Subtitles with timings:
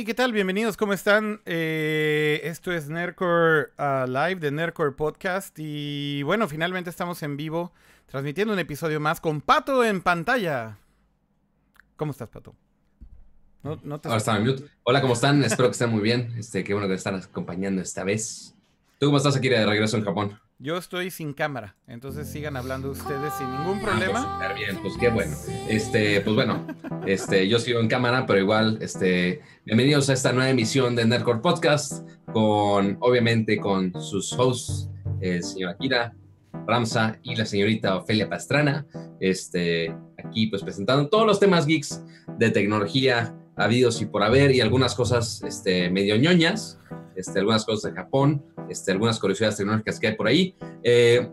[0.00, 0.32] Hey, ¿qué tal?
[0.32, 1.42] Bienvenidos, ¿cómo están?
[1.44, 7.74] Eh, esto es Nerdcore uh, Live de Nerdcore Podcast y bueno, finalmente estamos en vivo
[8.06, 10.78] transmitiendo un episodio más con Pato en pantalla.
[11.96, 12.54] ¿Cómo estás, Pato?
[13.62, 14.64] No, no te Ahora está en mute.
[14.84, 15.44] Hola, ¿cómo están?
[15.44, 16.32] Espero que estén muy bien.
[16.38, 18.54] Este, qué bueno que están acompañando esta vez.
[18.98, 20.40] ¿Tú cómo estás aquí de regreso en Japón?
[20.62, 24.38] Yo estoy sin cámara, entonces sigan hablando ustedes sin ningún problema.
[24.38, 25.34] Ah, pues, bien, pues qué bueno.
[25.70, 26.66] Este, pues bueno,
[27.06, 31.38] este, yo sigo en cámara, pero igual, este, bienvenidos a esta nueva emisión de Nerdcore
[31.38, 34.90] Podcast, con, obviamente, con sus hosts,
[35.22, 36.14] el señor Akira,
[36.66, 38.84] Ramsa y la señorita Ofelia Pastrana,
[39.18, 42.04] este, aquí pues presentando todos los temas geeks
[42.36, 46.78] de tecnología habidos y por haber y algunas cosas, este, medio ñoñas,
[47.16, 50.54] este, algunas cosas de Japón, este, algunas curiosidades tecnológicas que hay por ahí.
[50.82, 51.28] Eh,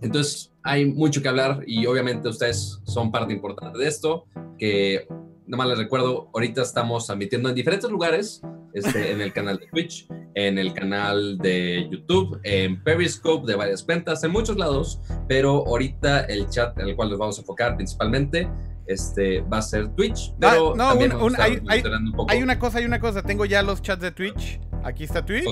[0.00, 4.24] entonces, hay mucho que hablar y obviamente ustedes son parte importante de esto,
[4.58, 5.06] que
[5.46, 8.42] nada más les recuerdo, ahorita estamos transmitiendo en diferentes lugares,
[8.74, 13.82] este, en el canal de Twitch, en el canal de YouTube, en Periscope de varias
[13.82, 17.76] cuentas, en muchos lados, pero ahorita el chat en el cual nos vamos a enfocar
[17.76, 18.48] principalmente
[18.86, 20.34] este, va a ser Twitch.
[20.38, 23.22] Pero no, hay, hay, una cosa, hay una cosa.
[23.22, 24.60] Tengo ya los chats de Twitch.
[24.84, 25.46] Aquí está Twitch.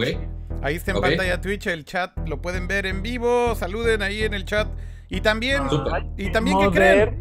[0.63, 2.17] Ahí está en pantalla Twitch el chat.
[2.29, 3.55] Lo pueden ver en vivo.
[3.55, 4.69] Saluden ahí en el chat.
[5.13, 5.65] Y también,
[6.17, 7.21] y también ¿qué creen?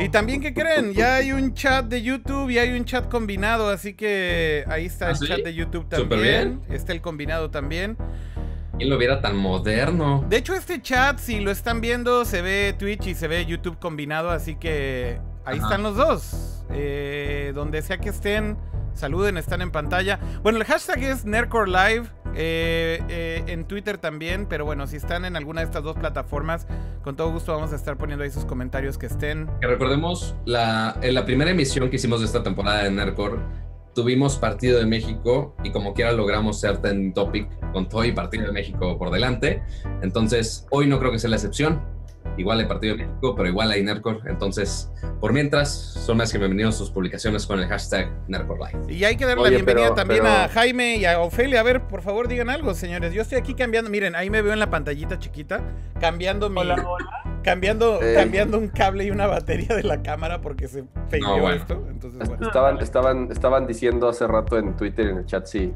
[0.00, 0.92] Y también ¿qué creen?
[0.92, 5.10] Ya hay un chat de YouTube y hay un chat combinado, así que ahí está
[5.10, 6.62] el ¿Ah, chat de YouTube también.
[6.68, 7.96] Está el combinado también.
[8.76, 10.24] ¿Quién lo viera tan moderno?
[10.28, 13.78] De hecho, este chat, si lo están viendo, se ve Twitch y se ve YouTube
[13.78, 16.64] combinado, así que ahí están los dos.
[16.70, 18.56] Eh, donde sea que estén,
[18.94, 20.18] saluden, están en pantalla.
[20.42, 22.08] Bueno, el hashtag es Nerdcore Live.
[22.34, 26.66] Eh, eh, en Twitter también, pero bueno, si están en alguna de estas dos plataformas,
[27.02, 29.50] con todo gusto vamos a estar poniendo ahí sus comentarios que estén.
[29.60, 33.36] Que recordemos, la, en la primera emisión que hicimos de esta temporada de Nerdcore,
[33.94, 38.46] tuvimos partido de México y como quiera logramos ser ten topic con todo y partido
[38.46, 39.62] de México por delante.
[40.00, 41.82] Entonces, hoy no creo que sea la excepción
[42.36, 44.20] igual hay Partido de México, pero igual hay Nerdcore.
[44.26, 44.90] Entonces,
[45.20, 49.26] por mientras, son más que bienvenidos sus publicaciones con el hashtag Nerdcore Y hay que
[49.26, 51.60] darle la bienvenida también a Jaime y a Ofelia.
[51.60, 53.12] A ver, por favor, digan algo, señores.
[53.12, 55.62] Yo estoy aquí cambiando, miren, ahí me veo en la pantallita chiquita,
[56.00, 56.62] cambiando mi...
[57.42, 61.84] Cambiando, cambiando un cable y una batería de la cámara porque se feió esto.
[61.90, 65.74] Entonces, estaban, estaban, estaban diciendo hace rato en Twitter, en el chat, sí si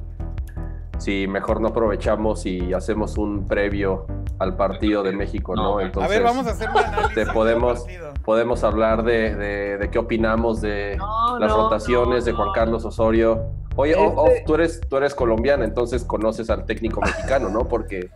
[1.29, 4.07] mejor no aprovechamos y hacemos un previo
[4.39, 5.81] al partido de México, ¿no?
[5.81, 7.87] Entonces, a ver, vamos a hacer un análisis podemos,
[8.25, 9.37] podemos hablar de,
[9.79, 10.99] de, qué opinamos de
[11.39, 13.45] las rotaciones de Juan Carlos Osorio.
[13.77, 17.69] Oye, este tú, eres, tú eres colombiana, entonces conoces al técnico mexicano, ¿no?
[17.69, 18.11] Porque...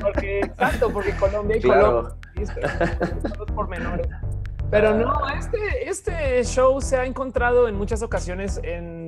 [0.00, 2.14] Porque, exacto, porque Colombia y Colombia
[3.54, 4.08] por menores.
[4.70, 9.03] Pero no, este, este show se ha encontrado en muchas ocasiones en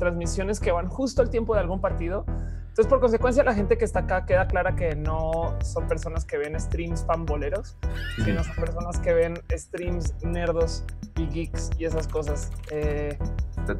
[0.00, 2.24] transmisiones que van justo al tiempo de algún partido.
[2.26, 6.38] Entonces, por consecuencia, la gente que está acá queda clara que no son personas que
[6.38, 7.76] ven streams fanboleros,
[8.24, 10.84] sino son personas que ven streams nerdos
[11.16, 12.50] y geeks y esas cosas.
[12.70, 13.18] Eh,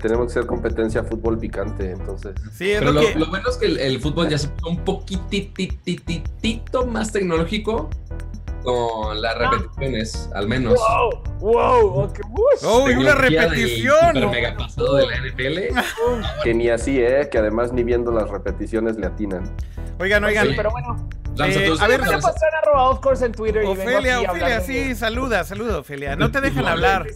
[0.01, 2.35] tenemos que ser competencia fútbol picante, entonces.
[2.53, 7.89] Sí, Pero lo, bueno es que el, fútbol ya se puso un poquitito más tecnológico
[8.62, 10.75] con las repeticiones, al menos.
[10.75, 11.22] ¡Wow!
[11.41, 12.00] ¡Wow!
[12.04, 12.22] Okay.
[12.65, 14.15] ¡Oh, y una repetición!
[14.15, 15.59] Super mega pasado de la NFL.
[16.43, 17.28] que ni así, ¿eh?
[17.31, 19.54] Que además ni viendo las repeticiones le atinan.
[19.98, 20.48] Oigan, oigan.
[20.48, 21.09] Sí, pero bueno.
[21.38, 23.65] Eh, a ver, pasar a of course en Twitter.
[23.65, 26.16] Ofelia, Ofelia, sí, saluda, saluda, Ofelia.
[26.16, 27.06] No te dejen hablar.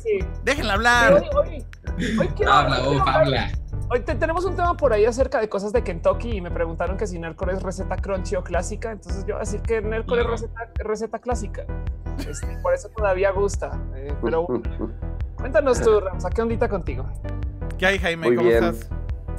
[0.45, 1.25] Déjenla hablar.
[1.35, 1.65] Hoy,
[2.19, 2.77] hoy, habla,
[3.07, 3.53] habla.
[3.91, 7.07] Hoy tenemos un tema por ahí acerca de cosas de Kentucky y me preguntaron que
[7.07, 8.93] si Nercore es receta crunchy o clásica.
[8.93, 11.67] Entonces yo voy a decir que Nercore es receta, receta clásica.
[12.19, 13.79] Este, por eso todavía gusta.
[13.95, 14.47] Eh, pero
[15.37, 17.05] cuéntanos tú, Ramsa, ¿qué ondita contigo?
[17.77, 18.35] ¿Qué hay, Jaime?
[18.35, 18.89] ¿Cómo estás?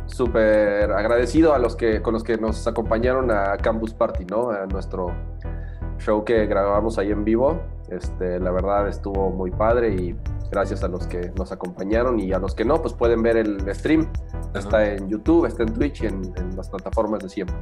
[0.05, 4.51] Súper agradecido a los que con los que nos acompañaron a Campus Party, ¿no?
[4.51, 5.11] A nuestro
[5.97, 7.59] show que grabamos ahí en vivo.
[7.89, 10.15] Este, la verdad estuvo muy padre y
[10.49, 13.75] gracias a los que nos acompañaron y a los que no, pues pueden ver el
[13.75, 14.11] stream.
[14.53, 17.55] Está en YouTube, está en Twitch y en, las plataformas de siempre.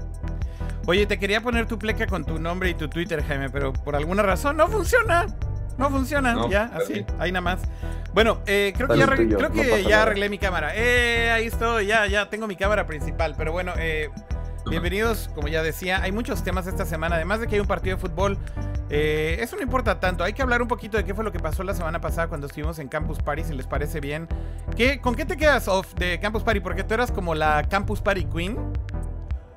[0.85, 3.95] Oye, te quería poner tu pleca con tu nombre y tu Twitter, Jaime, pero por
[3.95, 5.27] alguna razón no funciona.
[5.77, 7.61] No funciona, ya, así, ahí nada más.
[8.13, 10.71] Bueno, eh, creo que, ya, creo que ya arreglé mi cámara.
[10.75, 13.33] Eh, ahí estoy, ya, ya tengo mi cámara principal.
[13.35, 14.11] Pero bueno, eh,
[14.69, 17.15] bienvenidos, como ya decía, hay muchos temas esta semana.
[17.15, 18.37] Además de que hay un partido de fútbol
[18.95, 20.23] eh, eso no importa tanto.
[20.23, 22.45] Hay que hablar un poquito de qué fue lo que pasó la semana pasada cuando
[22.45, 24.27] estuvimos en Campus Party, si les parece bien.
[24.75, 26.59] ¿Qué, ¿Con qué te quedas off de Campus Party?
[26.59, 28.57] Porque tú eras como la Campus Party Queen.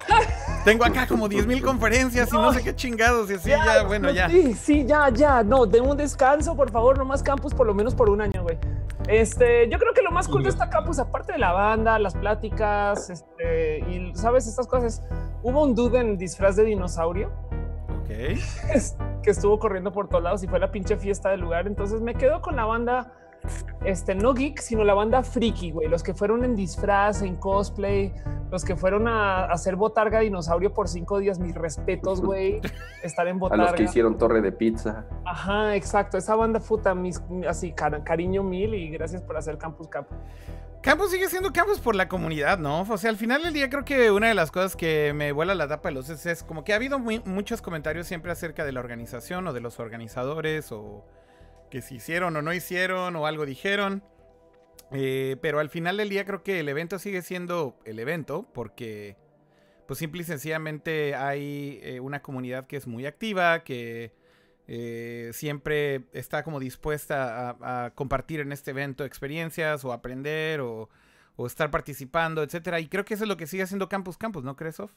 [0.64, 4.28] Tengo acá como 10.000 conferencias y no sé qué chingados y así, ya, bueno, ya.
[4.30, 5.42] Sí, sí, ya, ya.
[5.42, 8.42] No, de un descanso, por favor, no más campus por lo menos por un año,
[8.42, 8.58] güey.
[9.08, 12.14] Este, yo creo que lo más cool de esta campus, aparte de la banda, las
[12.14, 15.02] pláticas, este, y sabes, estas cosas,
[15.42, 17.30] hubo un dude en disfraz de dinosaurio.
[18.00, 18.10] Ok.
[19.22, 21.66] Que estuvo corriendo por todos lados y fue la pinche fiesta del lugar.
[21.66, 23.12] Entonces me quedo con la banda,
[23.84, 25.88] este, no geek, sino la banda friki, güey.
[25.88, 28.12] Los que fueron en disfraz, en cosplay,
[28.50, 32.60] los que fueron a, hacer botarga dinosaurio por cinco días, mis respetos, güey.
[33.02, 33.64] Estar en botarga.
[33.64, 35.06] A los que hicieron torre de pizza.
[35.24, 36.18] Ajá, exacto.
[36.18, 40.06] Esa banda puta, mis, así, cariño mil y gracias por hacer Campus Cap.
[40.82, 42.82] Campus sigue siendo campus por la comunidad, ¿no?
[42.82, 45.56] O sea, al final del día creo que una de las cosas que me vuela
[45.56, 48.70] la tapa de los es, es como que ha habido muchos comentarios siempre acerca de
[48.70, 51.04] la organización o de los organizadores o
[51.70, 54.02] que si hicieron o no hicieron o algo dijeron.
[54.92, 59.16] Eh, pero al final del día creo que el evento sigue siendo el evento porque
[59.86, 64.12] pues simple y sencillamente hay eh, una comunidad que es muy activa, que
[64.68, 70.88] eh, siempre está como dispuesta a, compartir en este evento experiencias o aprender o,
[71.46, 72.80] estar participando, etcétera.
[72.80, 74.90] Y creo que eso es lo que sigue haciendo Campus Campus, ¿no crees, Sof?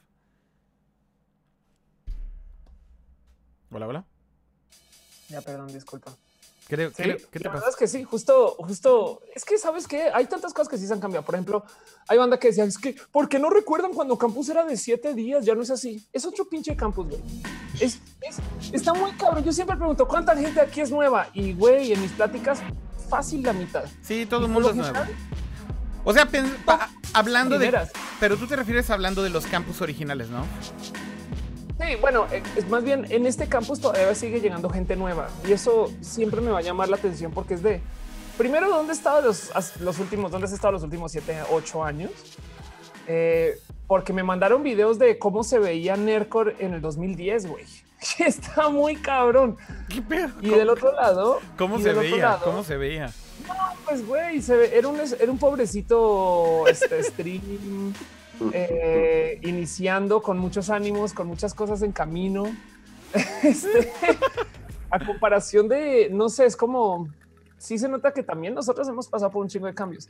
[3.71, 4.05] Hola, hola.
[5.27, 6.15] Ya, perdón, disculpa.
[6.69, 7.03] ¿Qué, te, sí,
[7.39, 10.77] la verdad es que sí, justo, justo, es que sabes que hay tantas cosas que
[10.77, 11.25] sí se han cambiado.
[11.25, 11.65] Por ejemplo,
[12.07, 15.15] hay banda que decía, es que, ¿por qué no recuerdan cuando campus era de siete
[15.15, 15.43] días?
[15.43, 16.07] Ya no es así.
[16.13, 17.21] Es otro pinche campus, güey.
[17.79, 17.97] Es,
[18.71, 19.43] está muy cabrón.
[19.43, 21.29] Yo siempre pregunto, ¿cuánta gente aquí es nueva?
[21.33, 22.59] Y, güey, en mis pláticas,
[23.09, 23.85] fácil la mitad.
[24.03, 24.99] Sí, todo el mundo es nuevo.
[26.03, 26.29] O sea,
[27.13, 27.75] hablando de...
[28.19, 30.45] Pero tú te refieres hablando de los campus originales, ¿no?
[31.95, 35.91] Bueno, eh, es más bien en este campus todavía sigue llegando gente nueva y eso
[36.01, 37.81] siempre me va a llamar la atención porque es de
[38.37, 40.31] primero, ¿dónde estaba los, los últimos?
[40.31, 42.11] ¿Dónde has estado los últimos siete, ocho años?
[43.07, 47.65] Eh, porque me mandaron videos de cómo se veía Nercor en el 2010, güey.
[48.19, 49.57] Está muy cabrón.
[49.89, 50.29] ¿Qué pedo?
[50.41, 52.39] Y del otro lado, ¿cómo se veía?
[52.43, 53.11] ¿Cómo se veía?
[53.47, 57.93] No, pues güey, se ve, era un, era un pobrecito este, stream
[58.53, 62.43] eh, iniciando con muchos ánimos, con muchas cosas en camino.
[63.43, 63.91] Este,
[64.91, 67.09] a comparación de, no sé, es como,
[67.57, 70.09] sí se nota que también nosotros hemos pasado por un chingo de cambios.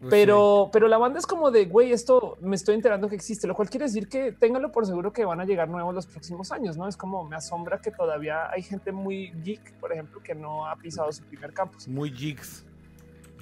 [0.00, 3.46] Pues pero, pero la banda es como de, güey, esto me estoy enterando que existe,
[3.46, 6.50] lo cual quiere decir que téngalo por seguro que van a llegar nuevos los próximos
[6.50, 6.88] años, ¿no?
[6.88, 10.74] Es como, me asombra que todavía hay gente muy geek, por ejemplo, que no ha
[10.74, 11.86] pisado su primer campus.
[11.86, 12.64] Muy geeks.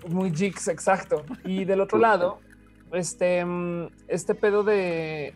[0.07, 1.25] Muy geeks, exacto.
[1.45, 2.41] Y del otro lado,
[2.93, 5.35] este, mm, este pedo de,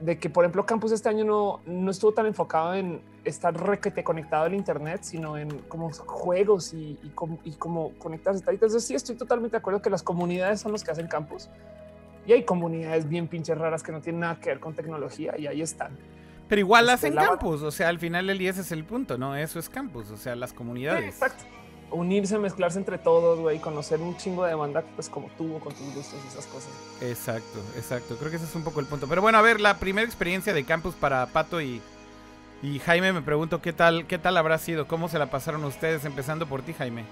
[0.00, 4.04] de, que, por ejemplo, Campus este año no, no estuvo tan enfocado en estar requete
[4.04, 8.44] conectado al Internet, sino en como juegos y, y, como, conectarse.
[8.48, 11.48] Entonces, sí, estoy totalmente de acuerdo que las comunidades son los que hacen Campus.
[12.26, 15.46] Y hay comunidades bien pinches raras que no tienen nada que ver con tecnología y
[15.46, 15.96] ahí están.
[16.48, 19.36] Pero igual este, hacen campus, o sea, al final el 10 es el punto, ¿no?
[19.36, 21.04] Eso es campus, o sea, las comunidades.
[21.04, 21.44] exacto
[21.90, 25.94] unirse, mezclarse entre todos, güey, conocer un chingo de banda, pues como tú, con tus
[25.94, 26.70] gustos y esas cosas.
[27.00, 28.16] Exacto, exacto.
[28.16, 29.06] Creo que ese es un poco el punto.
[29.06, 31.80] Pero bueno, a ver, la primera experiencia de campus para Pato y,
[32.62, 36.04] y Jaime, me pregunto qué tal, qué tal habrá sido, cómo se la pasaron ustedes,
[36.04, 37.04] empezando por ti, Jaime.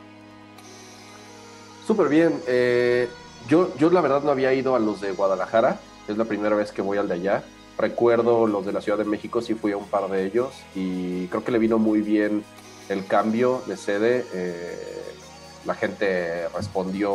[1.87, 2.41] Súper bien.
[2.47, 3.09] Eh,
[3.49, 5.79] yo, yo la verdad no había ido a los de Guadalajara.
[6.09, 7.45] Es la primera vez que voy al de allá.
[7.77, 11.27] Recuerdo los de la Ciudad de México, sí fui a un par de ellos y
[11.27, 12.45] creo que le vino muy bien
[12.89, 15.03] el cambio de sede, eh,
[15.65, 17.13] la gente respondió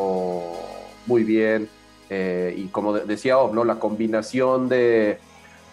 [1.06, 1.70] muy bien
[2.10, 3.64] eh, y como decía ¿no?
[3.64, 5.20] la combinación de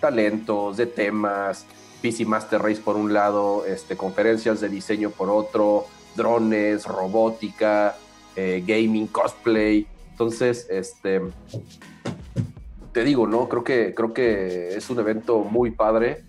[0.00, 1.66] talentos, de temas,
[2.02, 7.96] PC Master Race por un lado, este, conferencias de diseño por otro, drones, robótica,
[8.36, 9.86] eh, gaming, cosplay.
[10.10, 11.22] Entonces, este,
[12.92, 13.48] te digo, ¿no?
[13.48, 16.24] Creo que, creo que es un evento muy padre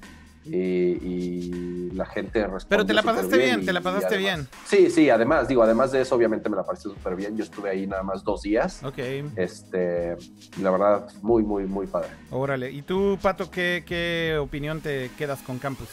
[0.51, 2.67] y, la gente responde.
[2.69, 4.47] Pero te la pasaste bien, te la pasaste bien.
[4.65, 7.35] Sí, sí, además, digo, además de eso, obviamente me la pareció súper bien.
[7.35, 8.83] Yo estuve ahí nada más dos días.
[8.83, 8.99] Ok.
[9.35, 10.15] Este,
[10.61, 12.09] la verdad, muy, muy, muy padre.
[12.29, 12.71] Órale.
[12.71, 15.87] ¿Y tú, Pato, qué, qué opinión te quedas con Campus?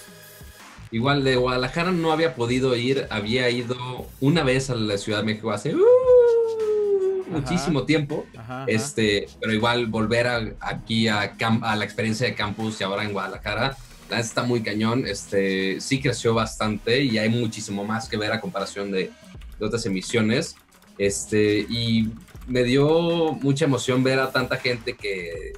[0.90, 3.76] Igual de Guadalajara no había podido ir, había ido
[4.20, 5.80] una vez a la Ciudad de México hace uh,
[7.30, 8.26] muchísimo tiempo,
[8.68, 13.76] este, pero igual volver aquí a, a la experiencia de campus y ahora en Guadalajara,
[14.10, 18.90] está muy cañón, este, sí creció bastante y hay muchísimo más que ver a comparación
[18.90, 19.10] de,
[19.60, 20.56] otras emisiones.
[20.98, 22.10] Este, y
[22.46, 25.54] me dio mucha emoción ver a tanta gente que,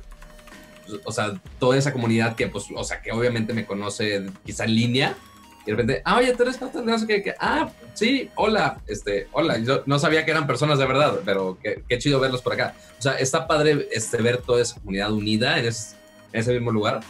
[1.05, 4.75] o sea, toda esa comunidad que, pues, o sea, que obviamente me conoce quizá en
[4.75, 5.17] línea.
[5.63, 9.83] Y de repente, ah, oye, tú eres no qué, ah, sí, hola, este, hola, yo
[9.87, 12.77] no sabía que eran personas de verdad, pero qué, qué chido verlos por acá.
[12.99, 15.73] O sea, está padre este, ver toda esa comunidad unida en, en
[16.33, 17.01] ese mismo lugar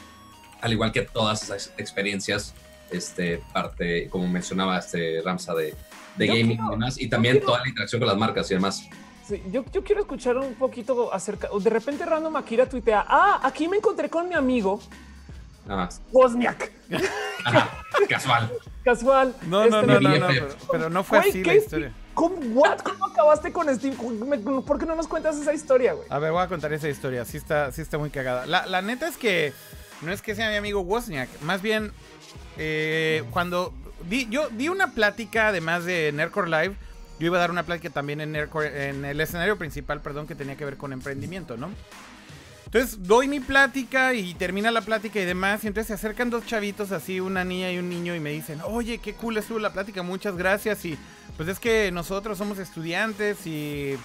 [0.67, 2.55] al igual que todas esas experiencias,
[2.91, 5.75] este, parte, como mencionaba este Ramsa, de,
[6.17, 8.89] de gaming y demás, y también toda la interacción con las marcas y demás.
[9.27, 11.49] Sí, yo, yo, quiero escuchar un poquito acerca.
[11.59, 14.81] De repente, Random Akira tuitea: Ah, aquí me encontré con mi amigo
[15.69, 15.89] ah.
[16.13, 16.71] Wozniak.
[18.09, 18.53] casual.
[18.85, 19.35] Casual.
[19.49, 20.27] No, no, este, no, no,
[20.71, 21.93] pero, no fue así la historia.
[22.15, 22.79] ¿Cómo, what?
[22.79, 23.97] ¿Cómo acabaste con Steve?
[24.65, 26.07] ¿Por qué no nos cuentas esa historia, güey?
[26.09, 27.25] A ver, voy a contar esa historia.
[27.25, 28.47] Sí está, sí está muy cagada.
[28.47, 29.53] La, la neta es que
[30.03, 31.29] no es que sea mi amigo Wozniak.
[31.43, 31.93] Más bien,
[32.59, 33.73] eh, cuando
[34.09, 36.77] di, yo di una plática, además de Nerdcore Live,
[37.19, 40.57] yo iba a dar una plática también en, en el escenario principal, perdón, que tenía
[40.57, 41.71] que ver con emprendimiento, ¿no?
[42.67, 45.65] Entonces doy mi plática y termina la plática y demás.
[45.65, 48.61] Y entonces se acercan dos chavitos así, una niña y un niño, y me dicen,
[48.65, 50.85] oye, qué cool estuvo la plática, muchas gracias.
[50.85, 50.99] Y
[51.37, 53.97] pues es que nosotros somos estudiantes y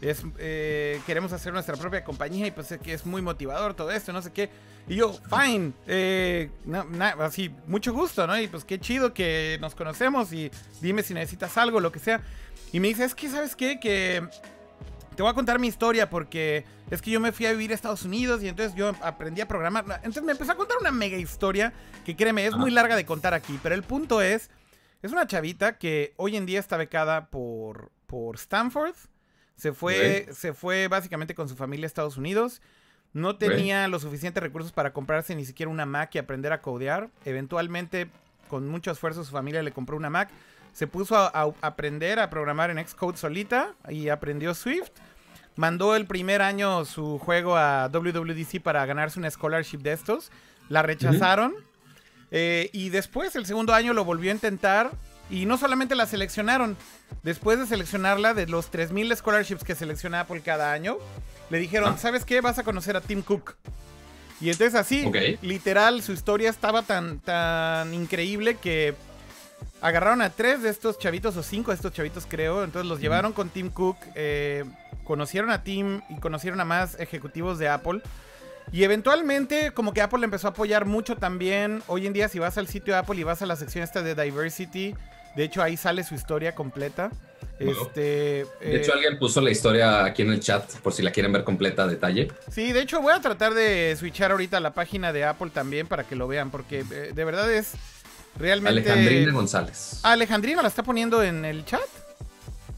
[0.00, 3.90] es, eh, queremos hacer nuestra propia compañía y pues es que es muy motivador todo
[3.90, 4.50] esto, no sé qué.
[4.88, 6.50] Y yo, fine, eh,
[7.18, 8.38] así, mucho gusto, ¿no?
[8.40, 10.50] Y pues qué chido que nos conocemos y
[10.80, 12.22] dime si necesitas algo, lo que sea.
[12.72, 13.80] Y me dice, es que, ¿sabes qué?
[13.80, 14.26] Que
[15.16, 17.74] te voy a contar mi historia porque es que yo me fui a vivir a
[17.74, 19.84] Estados Unidos y entonces yo aprendí a programar.
[19.96, 21.72] Entonces me empezó a contar una mega historia
[22.06, 24.48] que créeme, es muy larga de contar aquí, pero el punto es,
[25.02, 28.94] es una chavita que hoy en día está becada por, por Stanford.
[29.58, 32.62] Se fue, se fue básicamente con su familia a Estados Unidos.
[33.12, 37.10] No tenía los suficientes recursos para comprarse ni siquiera una Mac y aprender a codear.
[37.24, 38.08] Eventualmente,
[38.48, 40.30] con mucho esfuerzo, su familia le compró una Mac.
[40.72, 44.92] Se puso a, aprender a programar en Xcode solita y aprendió Swift.
[45.56, 50.30] Mandó el primer año su juego a WWDC para ganarse una scholarship de estos.
[50.68, 51.52] La rechazaron.
[52.30, 54.92] Eh, y después, el segundo año, lo volvió a intentar.
[55.30, 56.76] Y no solamente la seleccionaron,
[57.22, 60.96] después de seleccionarla, de los 3.000 scholarships que selecciona Apple cada año,
[61.50, 61.98] le dijeron, ah.
[61.98, 62.40] ¿sabes qué?
[62.40, 63.56] Vas a conocer a Tim Cook.
[64.40, 65.10] Y entonces así,
[65.42, 68.94] literal, su historia estaba tan, tan increíble que
[69.80, 73.32] agarraron a tres de estos chavitos, o cinco de estos chavitos creo, entonces los llevaron
[73.32, 74.64] con Tim Cook, eh,
[75.04, 78.00] conocieron a Tim y conocieron a más ejecutivos de Apple.
[78.70, 81.82] Y eventualmente, como que Apple empezó a apoyar mucho también.
[81.86, 84.02] Hoy en día, si vas al sitio de Apple y vas a la sección esta
[84.02, 84.94] de Diversity,
[85.36, 87.10] de hecho ahí sale su historia completa.
[87.58, 91.10] Este, de hecho, eh, alguien puso la historia aquí en el chat por si la
[91.10, 92.28] quieren ver completa a detalle.
[92.50, 96.04] Sí, de hecho voy a tratar de switchar ahorita la página de Apple también para
[96.04, 97.72] que lo vean, porque eh, de verdad es
[98.38, 98.90] realmente...
[98.90, 100.00] Alejandrina González.
[100.04, 101.80] Alejandrina la está poniendo en el chat.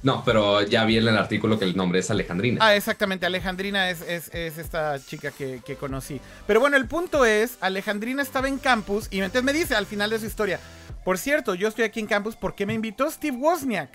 [0.02, 2.64] No, pero ya vi en el artículo que el nombre es Alejandrina.
[2.64, 3.26] Ah, exactamente.
[3.26, 4.00] Alejandrina es,
[4.32, 6.20] esta chica que, conocí.
[6.46, 10.08] Pero bueno, el punto es, Alejandrina estaba en campus y entonces me dice al final
[10.10, 10.58] de su historia,
[11.04, 13.90] por cierto, yo estoy aquí en campus porque me invitó Steve Wozniak.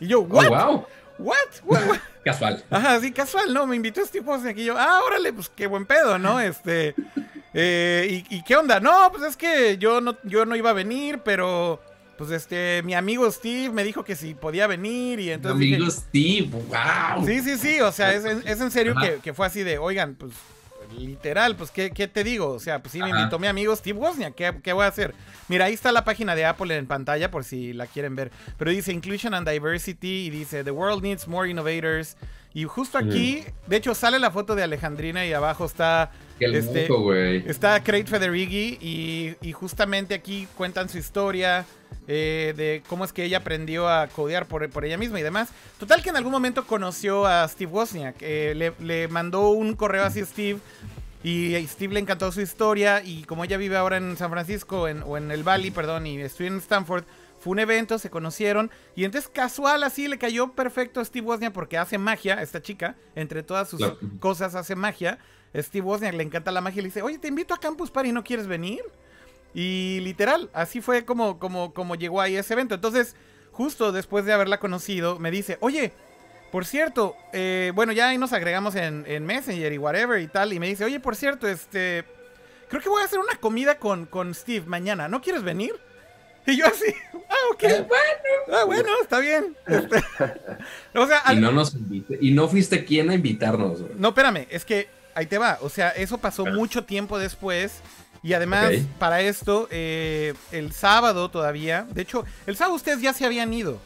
[0.00, 0.46] Y yo, ¿what?
[0.46, 0.86] Oh, wow.
[1.18, 1.98] ¿What?
[2.24, 2.64] casual.
[2.70, 3.66] Ajá, sí, casual, ¿no?
[3.66, 6.40] Me invitó Steve Wozniak y yo, ah, órale, pues qué buen pedo, ¿no?
[6.40, 6.94] Este,
[7.54, 8.80] eh, ¿y, qué onda?
[8.80, 11.80] No, pues es que yo no, yo no iba a venir, pero
[12.16, 15.58] pues este, mi amigo Steve me dijo que si podía venir y entonces...
[15.58, 17.24] Mi amigo Steve, wow.
[17.24, 20.32] Sí, sí, sí, o sea, es, en serio que, fue así de, oigan, pues
[20.96, 22.50] literal, pues ¿qué, te digo?
[22.50, 25.14] O sea, pues sí, me invitó mi amigo Steve Wozniak, ¿qué, voy a hacer?
[25.48, 28.70] Mira, ahí está la página de Apple en pantalla por si la quieren ver, pero
[28.70, 32.16] dice Inclusion and Diversity y dice The world needs more innovators.
[32.54, 36.88] Y justo aquí, de hecho, sale la foto de Alejandrina y abajo está este,
[37.50, 41.66] está Craig Federighi y, y, justamente aquí cuentan su historia
[42.06, 45.48] eh, de cómo es que ella aprendió a codear por, por, ella misma y demás.
[45.78, 48.16] Total que en algún momento conoció a Steve Wozniak.
[48.20, 50.58] Eh, le, mandó un correo así a Steve
[51.24, 54.82] y a Steve le encantó su historia y como ella vive ahora en San Francisco
[54.82, 57.04] o en el Valley, perdón, y estudia en Stanford,
[57.38, 61.52] fue un evento, se conocieron y entonces casual así le cayó perfecto a Steve Wozniak
[61.52, 63.80] porque hace magia, esta chica, entre todas sus
[64.20, 65.18] cosas hace magia.
[65.54, 68.12] Steve Wozniak le encanta la magia y le dice, oye, te invito a Campus Party,
[68.12, 68.82] ¿no quieres venir?
[69.54, 72.74] Y literal, así fue como, como, como llegó ahí ese evento.
[72.74, 73.16] Entonces,
[73.50, 75.92] justo después de haberla conocido, me dice, oye,
[76.52, 80.52] por cierto, eh, bueno, ya ahí nos agregamos en, Messenger y whatever y tal.
[80.52, 82.04] Y me dice, oye, por cierto, este,
[82.68, 85.08] creo que voy a hacer una comida con, con Steve mañana.
[85.08, 85.72] ¿No quieres venir?
[86.48, 86.94] Y yo así,
[87.28, 87.62] ah, ok.
[87.64, 88.58] Eh, bueno.
[88.58, 89.54] Ah, bueno, está bien.
[89.66, 90.02] Este,
[90.94, 91.76] o sea, y no nos
[92.20, 93.80] y no fuiste quien a invitarnos.
[93.96, 95.58] No, espérame, es que ahí te va.
[95.60, 97.82] O sea, eso pasó mucho tiempo después.
[98.22, 101.86] Y además, para esto, eh, el sábado todavía.
[101.90, 103.78] De hecho, el sábado ustedes ya se habían ido.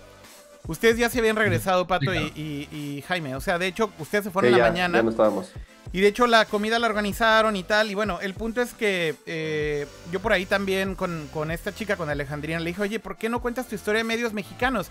[0.69, 3.35] Ustedes ya se habían regresado, Pato y, Jaime.
[3.35, 4.99] O sea, de hecho, ustedes se fueron en la mañana.
[4.99, 5.53] Ya no estábamos.
[5.93, 7.91] Y de hecho, la comida la organizaron y tal.
[7.91, 11.97] Y bueno, el punto es que eh, yo por ahí también con, con, esta chica,
[11.97, 14.91] con Alejandrina, le dije, oye, ¿por qué no cuentas tu historia de medios mexicanos?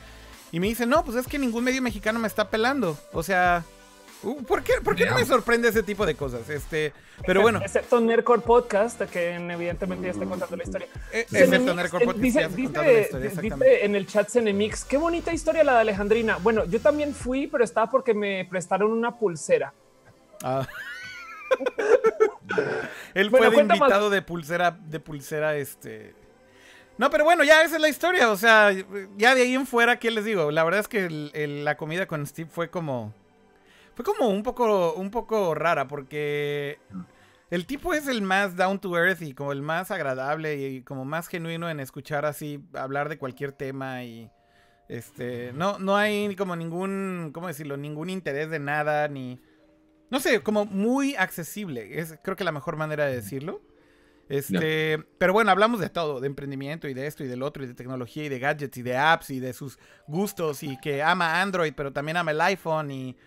[0.52, 2.98] Y me dice, no, pues es que ningún medio mexicano me está pelando.
[3.14, 3.64] O sea,
[4.24, 6.48] Uh, ¿Por qué, por qué no me sorprende ese tipo de cosas?
[6.50, 6.94] Este,
[7.26, 7.60] pero bueno.
[7.60, 10.88] Excepto Nerdcore Podcast, que evidentemente ya está contando la historia.
[11.12, 15.80] Eh, excepto Nerdcore Podcast, dice, dice, en el chat Cenemix, qué bonita historia la de
[15.80, 16.38] Alejandrina.
[16.38, 19.74] Bueno, yo también fui, pero estaba porque me prestaron una pulsera.
[20.44, 20.68] Ah.
[23.14, 26.14] Él fue de invitado de pulsera, de pulsera, este.
[26.98, 28.32] No, pero bueno, ya esa es la historia.
[28.32, 28.72] O sea,
[29.18, 30.52] ya de ahí en fuera, ¿qué les digo?
[30.52, 31.10] La verdad es que
[31.64, 33.14] la comida con Steve fue como.
[33.96, 36.80] Fue como un poco, un poco rara, porque
[37.50, 41.04] el tipo es el más down to earth y como el más agradable y como
[41.04, 44.30] más genuino en escuchar así, hablar de cualquier tema y.
[44.88, 47.78] Este, no, no hay como ningún, ¿cómo decirlo?
[47.78, 49.40] Ningún interés de nada, ni
[50.12, 52.00] no sé, como muy accesible.
[52.00, 53.62] Es creo que la mejor manera de decirlo.
[54.30, 57.68] Este, pero bueno, hablamos de todo, de emprendimiento y de esto y del otro y
[57.68, 59.78] de tecnología y de gadgets y de apps y de sus
[60.08, 63.18] gustos y que ama Android, pero también ama el iPhone y,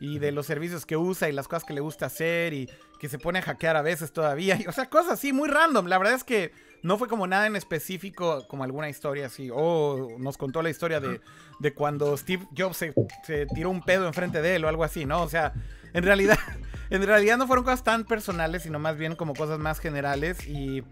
[0.00, 2.68] y de los servicios que usa y las cosas que le gusta hacer y
[2.98, 4.58] que se pone a hackear a veces todavía.
[4.68, 5.86] o sea, cosas así muy random.
[5.86, 6.52] La verdad es que
[6.82, 9.50] no fue como nada en específico, como alguna historia así.
[9.52, 11.20] O nos contó la historia de,
[11.60, 15.04] de cuando Steve Jobs se, se, tiró un pedo enfrente de él o algo así,
[15.04, 15.22] ¿no?
[15.22, 15.52] O sea,
[15.92, 16.38] en realidad,
[16.90, 20.46] en realidad no fueron cosas tan personales, sino más bien como cosas más generales.
[20.46, 20.82] Y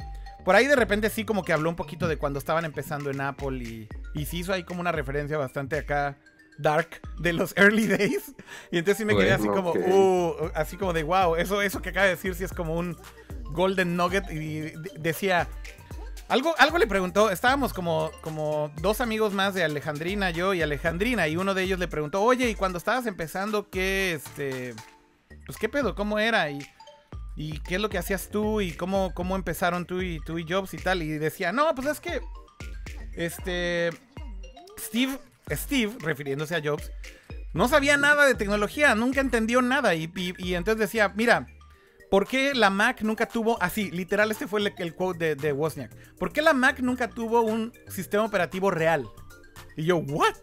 [0.44, 3.20] por ahí de repente sí como que habló un poquito de cuando estaban empezando en
[3.20, 6.16] Apple y, y se hizo ahí como una referencia bastante acá
[6.58, 8.34] dark de los early days.
[8.70, 11.90] Y entonces sí me quedé así como, uh, así como de wow, eso, eso que
[11.90, 12.96] acaba de decir sí es como un
[13.52, 14.30] golden nugget.
[14.30, 15.48] Y decía,
[16.28, 21.28] algo, algo le preguntó, estábamos como, como dos amigos más de Alejandrina, yo y Alejandrina,
[21.28, 24.74] y uno de ellos le preguntó, oye, y cuando estabas empezando, ¿qué, este,
[25.46, 26.50] pues qué pedo, cómo era?
[26.50, 26.66] Y,
[27.36, 30.46] y qué es lo que hacías tú y cómo, cómo empezaron tú y tú y
[30.48, 31.02] Jobs y tal.
[31.02, 32.20] Y decía, no, pues es que,
[33.14, 33.90] este,
[34.78, 35.18] Steve,
[35.50, 36.90] Steve, refiriéndose a Jobs,
[37.52, 39.94] no sabía nada de tecnología, nunca entendió nada.
[39.94, 41.46] y, y entonces decía, mira,
[42.10, 45.94] ¿Por qué la Mac nunca tuvo, así, literal, este fue el, quote de, de, Wozniak.
[46.16, 49.08] ¿Por qué la Mac nunca tuvo un sistema operativo real?
[49.76, 50.34] Y yo, ¿what?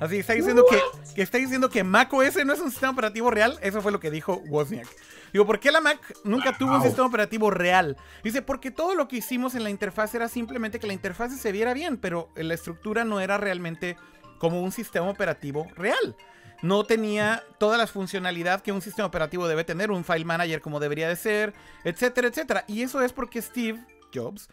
[0.00, 0.80] Así, está diciendo que,
[1.14, 3.58] que, está diciendo que Mac OS no es un sistema operativo real.
[3.62, 4.86] Eso fue lo que dijo Wozniak.
[5.32, 7.96] Digo, ¿por qué la Mac nunca tuvo un sistema operativo real?
[8.22, 11.52] Dice, porque todo lo que hicimos en la interfaz era simplemente que la interfaz se
[11.52, 13.96] viera bien, pero la estructura no era realmente
[14.38, 16.16] como un sistema operativo real
[16.62, 20.80] no tenía todas las funcionalidades que un sistema operativo debe tener, un file manager como
[20.80, 22.64] debería de ser, etcétera, etcétera.
[22.66, 24.48] Y eso es porque Steve Jobs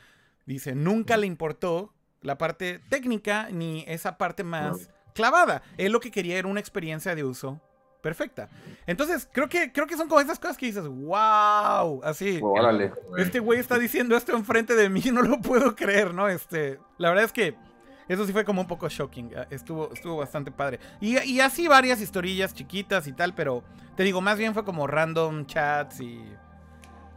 [0.46, 5.64] dice, nunca le importó la parte técnica ni esa parte más clavada.
[5.78, 7.62] Él lo que quería era una experiencia de uso
[8.02, 8.50] perfecta.
[8.86, 12.40] Entonces, creo que, creo que son como esas cosas que dices, wow, así.
[12.40, 12.92] Órale.
[13.18, 16.28] Este güey está diciendo esto enfrente de mí, no lo puedo creer, ¿no?
[16.28, 17.56] Este, la verdad es que
[18.08, 19.32] eso sí fue como un poco shocking.
[19.36, 20.80] Ah, estuvo, estuvo bastante padre.
[21.02, 23.64] Y, así varias historillas chiquitas y tal, pero
[23.96, 26.24] te digo, más bien fue como random chats y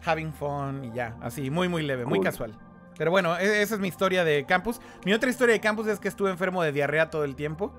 [0.04, 1.16] having fun y ya.
[1.20, 2.54] Así, muy, muy leve, muy casual.
[2.96, 4.80] Pero bueno, e, esa es mi historia de campus.
[5.04, 7.72] Mi otra historia de campus es que estuve enfermo de diarrea todo el tiempo.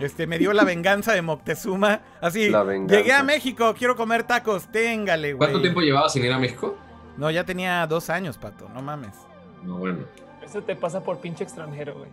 [0.00, 2.00] Este, me dio la venganza de Moctezuma.
[2.20, 2.50] Así,
[2.88, 5.38] llegué a México, quiero comer tacos, téngale, güey.
[5.38, 6.78] ¿Cuánto tiempo llevabas sin ir a México?
[7.16, 9.27] No, ya tenía dos años, pato, no mames.
[9.62, 10.04] No, bueno.
[10.42, 12.10] Eso te pasa por pinche extranjero, güey.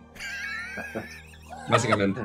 [1.70, 2.20] Básicamente.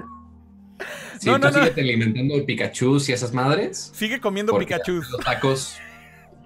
[1.19, 1.59] Si no, no, no.
[1.61, 3.91] alimentando el Pikachu y esas madres.
[3.93, 4.93] Sigue comiendo Pikachu.
[4.93, 5.77] Los tacos,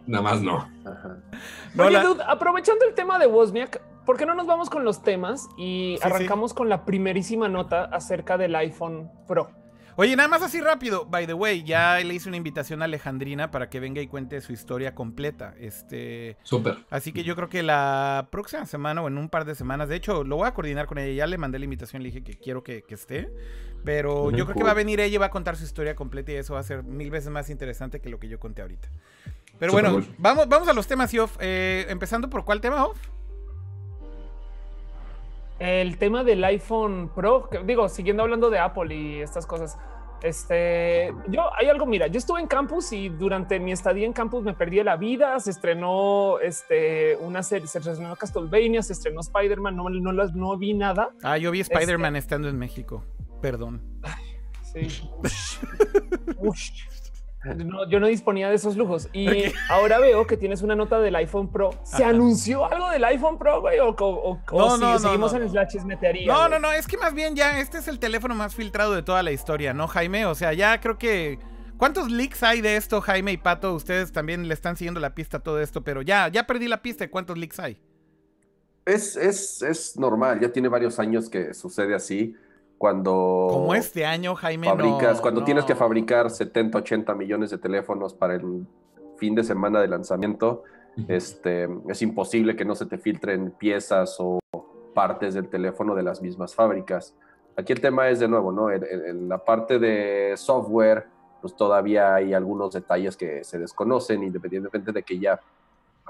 [0.06, 0.70] nada más no.
[1.78, 5.48] Oye, dude, aprovechando el tema de Wozniak, ¿por qué no nos vamos con los temas
[5.58, 9.50] y arrancamos con la primerísima nota acerca del iPhone Pro?
[9.98, 11.06] Oye, nada más así rápido.
[11.06, 14.42] By the way, ya le hice una invitación a Alejandrina para que venga y cuente
[14.42, 15.56] su historia completa.
[15.58, 16.38] Este.
[16.44, 16.80] Súper.
[16.90, 19.96] Así que yo creo que la próxima semana o en un par de semanas, de
[19.96, 21.14] hecho, lo voy a coordinar con ella.
[21.14, 23.30] Ya le mandé la invitación, le dije que quiero que, esté.
[23.86, 26.32] Pero yo creo que va a venir ella y va a contar su historia completa
[26.32, 28.90] y eso va a ser mil veces más interesante que lo que yo conté ahorita.
[29.60, 31.38] Pero bueno, vamos, vamos a los temas, Yoff.
[31.40, 32.98] Eh, empezando por cuál tema, Off.
[35.60, 39.78] El tema del iPhone Pro, digo, siguiendo hablando de Apple y estas cosas.
[40.22, 44.44] Este, yo hay algo, mira, yo estuve en campus y durante mi estadía en campus
[44.44, 45.40] me perdí la vida.
[45.40, 50.74] Se estrenó este, una serie, se estrenó Castlevania, se estrenó Spider-Man, no, no, no, vi
[50.74, 51.12] nada.
[51.22, 53.06] Ah, yo vi Spider-Man este estando en México.
[53.42, 53.82] Perdón.
[54.74, 54.88] sí.
[57.90, 61.52] yo no disponía de esos lujos y ahora veo que tienes una nota del iPhone
[61.52, 61.72] Pro.
[61.84, 63.80] ¿Se anunció algo del iPhone Pro, güey?
[63.80, 66.32] ¿O, no, seguimos en la chismetería?
[66.32, 69.04] No, no, no, es que más bien ya este es el teléfono más filtrado de
[69.04, 70.26] toda la historia, ¿no, Jaime?
[70.26, 71.40] O sea, ya creo que...
[71.78, 73.74] ¿Cuántos leaks hay de esto, Jaime y Pato?
[73.74, 76.82] Ustedes también le están siguiendo la pista a todo esto, pero ya, ya perdí la
[76.82, 77.78] pista de cuántos leaks hay.
[78.86, 82.34] Es, es, es normal, ya tiene varios años que sucede así.
[82.78, 83.48] Cuando...
[83.50, 84.68] Como este año, Jaime.
[84.68, 88.66] Fabricas, cuando tienes que fabricar 70, 80 millones de teléfonos para el
[89.18, 90.64] fin de semana de lanzamiento,
[91.08, 94.40] este, es imposible que no se te filtren piezas o
[94.94, 97.16] partes del teléfono de las mismas fábricas.
[97.58, 98.72] Aquí el tema es de nuevo, ¿no?
[98.72, 101.08] En, la parte de software,
[101.42, 105.40] pues todavía hay algunos detalles que se desconocen, independientemente de que ya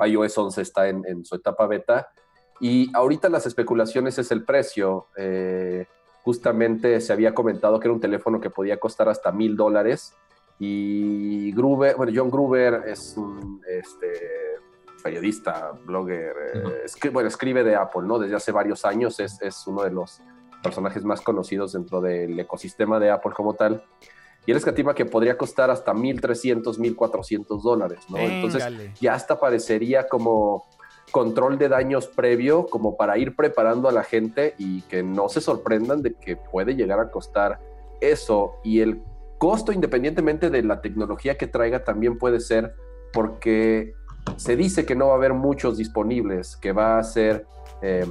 [0.04, 2.10] iOS 11 está en, su etapa beta.
[2.60, 5.08] Y ahorita las especulaciones es el precio.
[5.18, 5.86] Eh,
[6.26, 10.16] justamente se había comentado que era un teléfono que podía costar hasta mil dólares.
[10.58, 14.08] Y Gruber, bueno, John Gruber es un este,
[15.04, 18.18] periodista, blogger, eh, bueno, escribe de Apple, ¿no?
[18.18, 20.20] Desde hace varios años es, es uno de los
[20.64, 23.86] personajes más conocidos dentro del ecosistema de Apple como tal.
[24.48, 28.18] Y él escatima que podría costar hasta 1.300, 1.400 dólares, ¿no?
[28.18, 28.66] Entonces
[29.00, 30.66] ya hasta parecería como
[31.12, 35.42] control de daños previo, como para ir preparando a la gente y que no se
[35.42, 37.60] sorprendan de que puede llegar a costar
[38.02, 38.56] eso.
[38.64, 39.02] Y el
[39.38, 42.74] costo, independientemente de la tecnología que traiga, también puede ser
[43.14, 43.94] porque
[44.38, 47.46] se dice que no va a haber muchos disponibles, que va a ser...
[47.82, 48.06] Eh,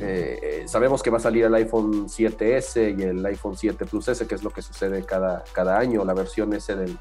[0.00, 4.26] eh, sabemos que va a salir el iPhone 7S y el iPhone 7 Plus S,
[4.26, 6.98] que es lo que sucede cada, cada año, la versión S del,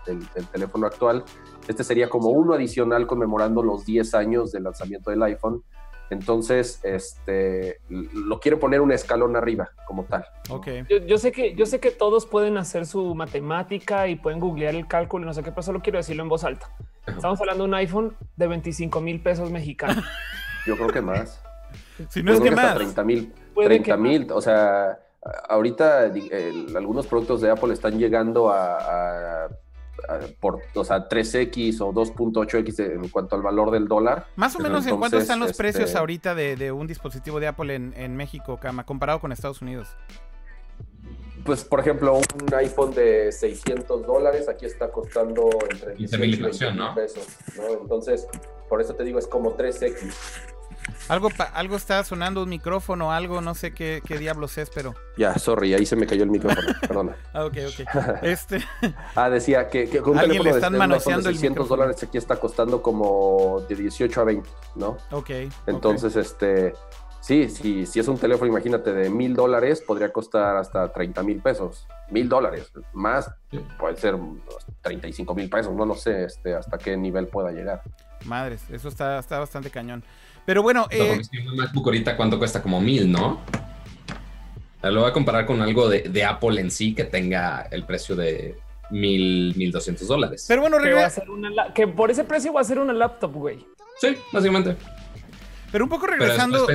[0.51, 1.23] teléfono actual.
[1.67, 5.63] Este sería como uno adicional conmemorando los 10 años del lanzamiento del iPhone.
[6.09, 10.25] Entonces, este, lo quiero poner un escalón arriba como tal.
[10.49, 10.83] Okay.
[11.07, 14.87] Yo, sé que, yo sé que todos pueden hacer su matemática y pueden googlear el
[14.87, 16.69] cálculo y no sé qué, pero solo quiero decirlo en voz alta.
[17.07, 20.03] Estamos hablando de un iPhone de 25 mil pesos mexicanos.
[20.67, 21.41] Yo creo que más.
[22.09, 22.75] Si no es que más.
[22.75, 23.33] 30 mil.
[23.55, 24.31] 30 mil.
[24.31, 24.99] O sea,
[25.49, 26.11] ahorita
[26.75, 29.47] algunos productos de Apple están llegando a,
[30.39, 34.27] por, o sea, 3X o 2.8X en cuanto al valor del dólar.
[34.35, 37.73] Más o menos en cuánto están los precios este ahorita de, un dispositivo de Apple
[37.75, 39.87] en, en México, Cama, comparado con Estados Unidos.
[41.45, 46.41] Pues, por ejemplo, un iPhone de 600 dólares aquí está costando entre 15 mil
[46.75, 46.95] ¿no?
[46.95, 47.27] pesos,
[47.57, 47.81] ¿no?
[47.81, 48.27] Entonces,
[48.69, 50.13] por eso te digo, es como 3X.
[51.09, 54.93] Algo, algo está sonando un micrófono, algo, no sé qué, qué, diablos es, pero.
[55.17, 57.15] Ya, sorry, ahí se me cayó el micrófono, perdona.
[57.33, 57.87] ah, ok, ok.
[58.23, 58.63] Este...
[59.15, 62.37] ah, decía que, que con un teléfono le están manoseando de 600 dólares aquí está
[62.37, 64.97] costando como de 18 a 20, ¿no?
[65.11, 65.31] Ok.
[65.67, 66.73] Entonces, este.
[67.23, 71.41] Sí, sí, si es un teléfono, imagínate, de mil dólares, podría costar hasta 30 mil
[71.41, 71.87] pesos.
[72.11, 72.69] Mil dólares.
[72.91, 73.31] Más,
[73.79, 74.17] puede ser
[74.81, 77.81] 35 mil pesos, no lo sé este, hasta qué nivel pueda llegar.
[78.25, 80.03] Madres, eso está, está bastante cañón.
[80.45, 80.87] Pero bueno.
[80.89, 81.21] Eh...
[81.47, 82.61] Un MacBook ahorita, ¿cuánto cuesta?
[82.61, 83.41] Como mil, ¿no?
[84.81, 88.57] Lo voy a comparar con algo de, Apple en sí que tenga el precio de
[88.89, 90.45] mil, mil doscientos dólares.
[90.47, 93.65] Pero bueno, que, que por ese precio va a ser una laptop, güey.
[94.01, 94.75] Sí, básicamente.
[95.71, 96.67] Pero un poco regresando,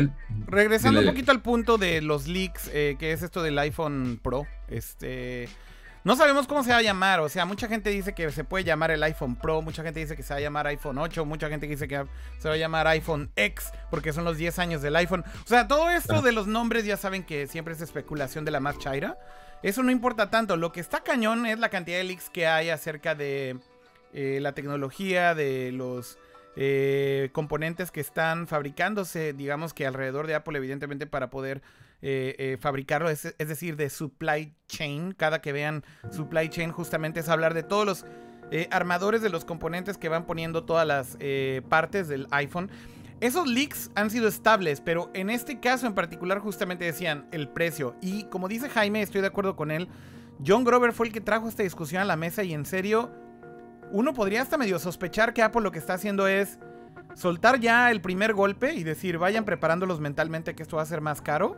[0.47, 4.47] regresando un poquito al punto de los leaks, eh, que es esto del iPhone Pro.
[4.69, 5.49] Este,
[6.09, 8.65] no sabemos cómo se va a llamar, o sea, mucha gente dice que se puede
[8.65, 11.51] llamar el iPhone Pro, mucha gente dice que se va a llamar iPhone 8, mucha
[11.51, 12.03] gente dice que
[12.39, 15.23] se va a llamar iPhone X porque son los 10 años del iPhone.
[15.45, 18.59] O sea, todo esto de los nombres ya saben que siempre es especulación de la
[18.59, 19.19] más chaira.
[19.63, 22.71] Eso no importa tanto, lo que está cañón es la cantidad de leaks que hay
[22.71, 23.59] acerca de
[24.15, 26.17] eh, la tecnología, de los
[26.57, 31.61] eh, componentes que están fabricándose, digamos que alrededor de Apple, evidentemente, para poder
[32.01, 35.13] eh, eh, fabricarlo, es, decir, de supply chain.
[35.13, 38.07] Cada que vean supply chain justamente es hablar de todos los
[38.51, 41.19] eh, armadores de los componentes que van poniendo todas las
[41.69, 42.71] partes del iPhone.
[43.21, 47.97] Esos leaks han sido estables, pero en este caso en particular justamente decían el precio.
[48.01, 49.89] Y como dice Jaime, estoy de acuerdo con él,
[50.47, 53.11] John Grover fue el que trajo esta discusión a la mesa y en serio,
[53.91, 56.61] uno podría hasta medio sospechar que Apple lo que está haciendo es
[57.15, 61.01] soltar ya el primer golpe y decir, vayan preparándolos mentalmente que esto va a ser
[61.01, 61.57] más caro.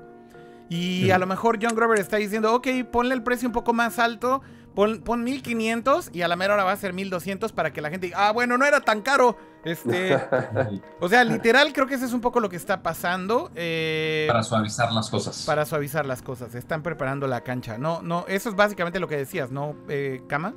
[0.70, 3.98] Y a lo mejor John Grover está diciendo, ok, ponle el precio un poco más
[3.98, 4.40] alto,
[4.72, 7.90] pon, pon 1500 y a la mera hora va a ser 1200 para que la
[7.90, 9.36] gente diga, ah, bueno, no era tan caro.
[9.64, 10.16] Este,
[11.00, 13.50] o sea, literal, creo que ese es un poco lo que está pasando.
[13.56, 15.42] Eh, para suavizar las cosas.
[15.44, 16.54] Para suavizar las cosas.
[16.54, 17.76] Están preparando la cancha.
[17.76, 20.54] No, no, eso es básicamente lo que decías, ¿no, eh, Kama?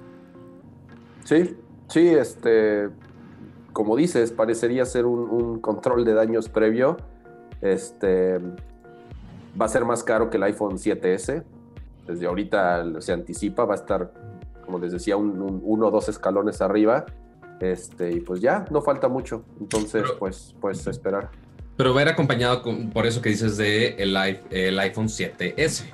[1.23, 2.89] Sí, sí, este,
[3.71, 6.97] como dices, parecería ser un, un control de daños previo.
[7.62, 8.39] Este,
[9.60, 11.44] Va a ser más caro que el iPhone 7S.
[12.08, 14.12] Desde ahorita se anticipa, va a estar,
[14.66, 17.06] como les decía, un, uno o dos escalones arriba.
[17.60, 19.46] Este, y pues ya, no falta mucho.
[19.60, 21.30] Entonces, pues, pues esperar.
[21.78, 22.62] Pero va a ir acompañado
[22.94, 24.16] por eso que dices de el,
[24.52, 25.86] el iPhone 7S.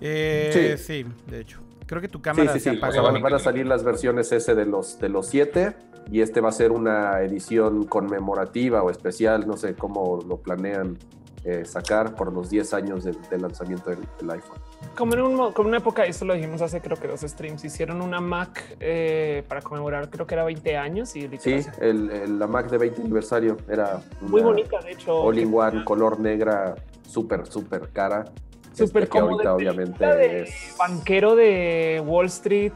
[0.00, 0.84] Eh, sí.
[0.84, 1.60] sí, de hecho.
[1.86, 2.76] Creo que tu cámara sí, sí, sí.
[2.78, 5.74] van, a salir las versiones S de los, de los 7
[6.10, 10.98] y este va a ser una edición conmemorativa o especial, no sé cómo lo planean
[11.44, 14.58] eh, sacar por los 10 años del lanzamiento del, iPhone.
[14.96, 18.00] Como en, un, como una época, esto lo dijimos hace creo que dos streams, hicieron
[18.00, 21.16] una Mac eh, para conmemorar, creo que era 20 años.
[21.16, 25.20] Y sí, el, la Mac de 20 aniversario era muy bonita, de hecho.
[25.20, 26.76] All in one, color negra,
[27.08, 28.24] súper, súper cara.
[28.72, 30.76] Súper este, ahorita obviamente es...
[30.78, 32.72] banquero de Wall Street.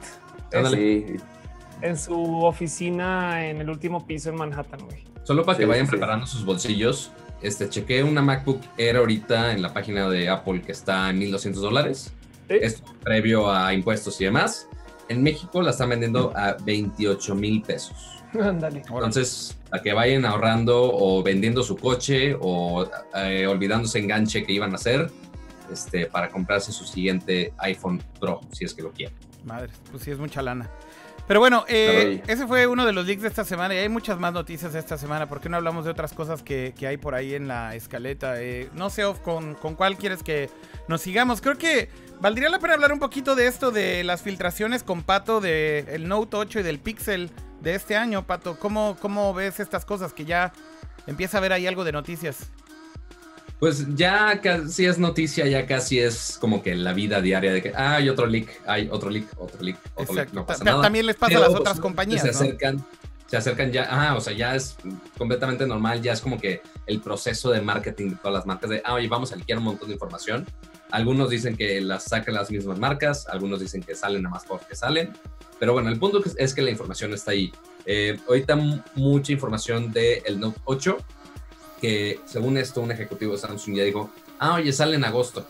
[0.70, 1.16] Sí.
[1.82, 5.04] En su oficina en el último piso en Manhattan, güey.
[5.22, 7.10] Solo para que vayan preparando sus bolsillos,
[7.42, 11.62] este, chequé una MacBook Air ahorita en la página de Apple que está en 1200
[11.62, 12.12] dólares.
[12.48, 14.68] Esto previo a impuestos y demás.
[15.08, 18.22] En México la están vendiendo a 28 mil pesos.
[18.40, 18.82] Ándale.
[18.88, 24.72] Entonces, a que vayan ahorrando o vendiendo su coche o eh, olvidándose enganche que iban
[24.72, 25.10] a hacer
[25.72, 29.14] este, para comprarse su siguiente iPhone Pro, si es que lo quieren.
[29.44, 30.68] Madre, pues sí es mucha lana.
[31.26, 34.18] Pero bueno, eh, ese fue uno de los leaks de esta semana y hay muchas
[34.18, 35.28] más noticias de esta semana.
[35.28, 38.40] ¿Por qué no hablamos de otras cosas que, hay por ahí en la escaleta?
[38.40, 40.48] Eh, no sé, con, con cuál quieres que
[40.86, 41.40] nos sigamos.
[41.40, 41.88] Creo que
[42.20, 46.36] valdría la pena hablar un poquito de esto, de las filtraciones con Pato del Note
[46.36, 48.58] 8 y del Pixel de este año, Pato.
[48.60, 50.52] ¿Cómo, ¿Cómo ves estas cosas que ya
[51.08, 52.52] empieza a ver ahí algo de noticias?
[53.58, 57.72] Pues ya casi es noticia, ya casi es como que la vida diaria de que
[57.74, 60.82] ah, hay otro leak, hay otro leak, otro leak, otro leak, no pasa nada.
[60.82, 62.22] También les pasa a las otras compañías.
[62.22, 62.84] Se acercan,
[63.26, 64.76] se acercan ya, ah, o sea, ya es
[65.16, 68.82] completamente normal, ya es como que el proceso de marketing de todas las marcas de,
[68.84, 70.46] ah, oye, vamos a liquear un montón de información.
[70.90, 74.76] Algunos dicen que las sacan las mismas marcas, algunos dicen que salen nada más porque
[74.76, 75.12] salen,
[75.58, 77.50] pero bueno, el punto es que la información está ahí.
[77.86, 78.56] Eh, ahorita
[78.94, 80.98] mucha información del el Note 8
[81.80, 85.46] que según esto un ejecutivo de Samsung ya dijo, ah, oye, sale en agosto.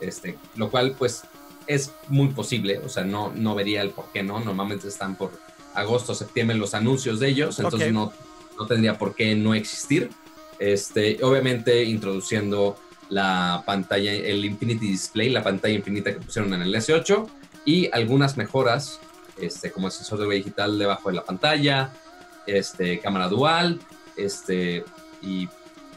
[0.00, 1.22] Este, lo cual pues
[1.66, 5.32] es muy posible, o sea, no, no vería el por qué no, normalmente están por
[5.74, 8.12] agosto, septiembre los anuncios de ellos, entonces no,
[8.58, 10.10] no tendría por qué no existir.
[10.58, 12.76] Este, obviamente introduciendo
[13.08, 17.26] la pantalla, el Infinity Display, la pantalla infinita que pusieron en el S8
[17.64, 19.00] y algunas mejoras,
[19.40, 21.92] este, como el sensor de digital debajo de la pantalla,
[22.46, 23.80] este, cámara dual,
[24.16, 24.84] este,
[25.24, 25.48] y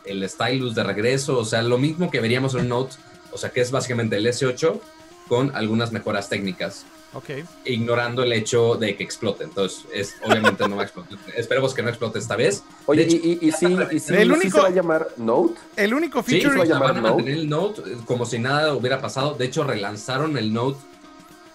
[0.05, 2.95] el stylus de regreso, o sea, lo mismo que veríamos en un Note,
[3.31, 4.79] o sea, que es básicamente el S8
[5.27, 6.85] con algunas mejoras técnicas.
[7.13, 7.29] Ok.
[7.65, 9.43] Ignorando el hecho de que explote.
[9.45, 11.17] Entonces, es, obviamente no va a explotar.
[11.35, 12.63] Esperemos que no explote esta vez.
[12.85, 13.65] Oye, y, y, sí,
[14.09, 15.55] el único, se va a llamar Note.
[15.75, 16.53] El único feature.
[16.53, 17.31] Sí, se va a llamar Note.
[17.31, 19.33] el Note como si nada hubiera pasado.
[19.35, 20.79] De hecho, relanzaron el Note.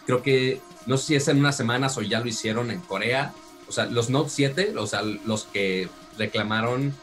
[0.06, 3.32] Creo que, no sé si es en unas semanas o ya lo hicieron en Corea.
[3.68, 6.94] O sea, los Note 7, o sea, los que reclamaron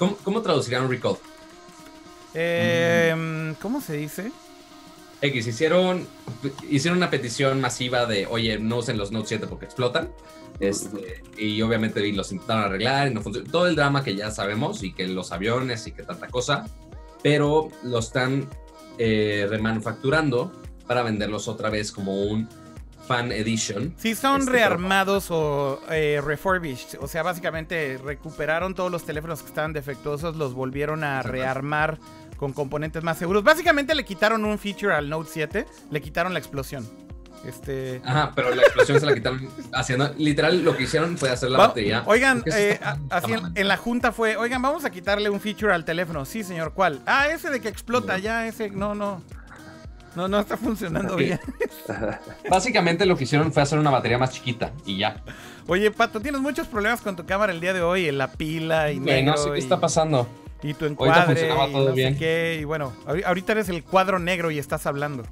[0.00, 1.18] ¿Cómo, cómo traducirían recall?
[2.32, 4.32] Eh, ¿Cómo se dice?
[5.20, 6.06] X, hicieron,
[6.70, 10.10] hicieron una petición masiva de, oye, no usen los Note 7 porque explotan.
[10.58, 13.50] Este, y obviamente los intentaron arreglar y no funcionó.
[13.50, 16.64] Todo el drama que ya sabemos y que los aviones y que tanta cosa,
[17.22, 18.48] pero lo están
[18.96, 20.50] eh, remanufacturando
[20.86, 22.48] para venderlos otra vez como un
[23.10, 23.92] Fan Edition.
[23.96, 26.96] Sí, son este, rearmados o eh, refurbished.
[27.00, 31.98] O sea, básicamente recuperaron todos los teléfonos que estaban defectuosos, los volvieron a rearmar
[32.36, 33.42] con componentes más seguros.
[33.42, 36.88] Básicamente le quitaron un feature al Note 7, le quitaron la explosión.
[37.44, 38.00] Este...
[38.04, 40.14] Ajá, pero la explosión se la quitaron haciendo.
[40.16, 42.04] Literal, lo que hicieron fue hacer la batería.
[42.06, 42.78] Oigan, eh,
[43.56, 46.24] en, la junta fue: Oigan, vamos a quitarle un feature al teléfono.
[46.24, 47.00] Sí, señor, ¿cuál?
[47.06, 48.70] Ah, ese de que explota, ya, ese.
[48.70, 49.20] No, no.
[50.14, 51.40] No, no está funcionando bien.
[52.50, 55.22] Básicamente lo que hicieron fue hacer una batería más chiquita y ya.
[55.66, 58.90] Oye, Pato, tienes muchos problemas con tu cámara el día de hoy, en la pila
[58.90, 60.26] y No sé qué está pasando.
[60.62, 62.18] Y tu encuadre todo bien.
[62.18, 65.22] qué, y bueno, ahorita eres el cuadro negro y estás hablando.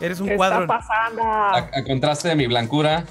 [0.00, 0.62] Eres un ¿Qué cuadro.
[0.62, 1.22] está pasando?
[1.22, 3.04] A, contraste de mi blancura.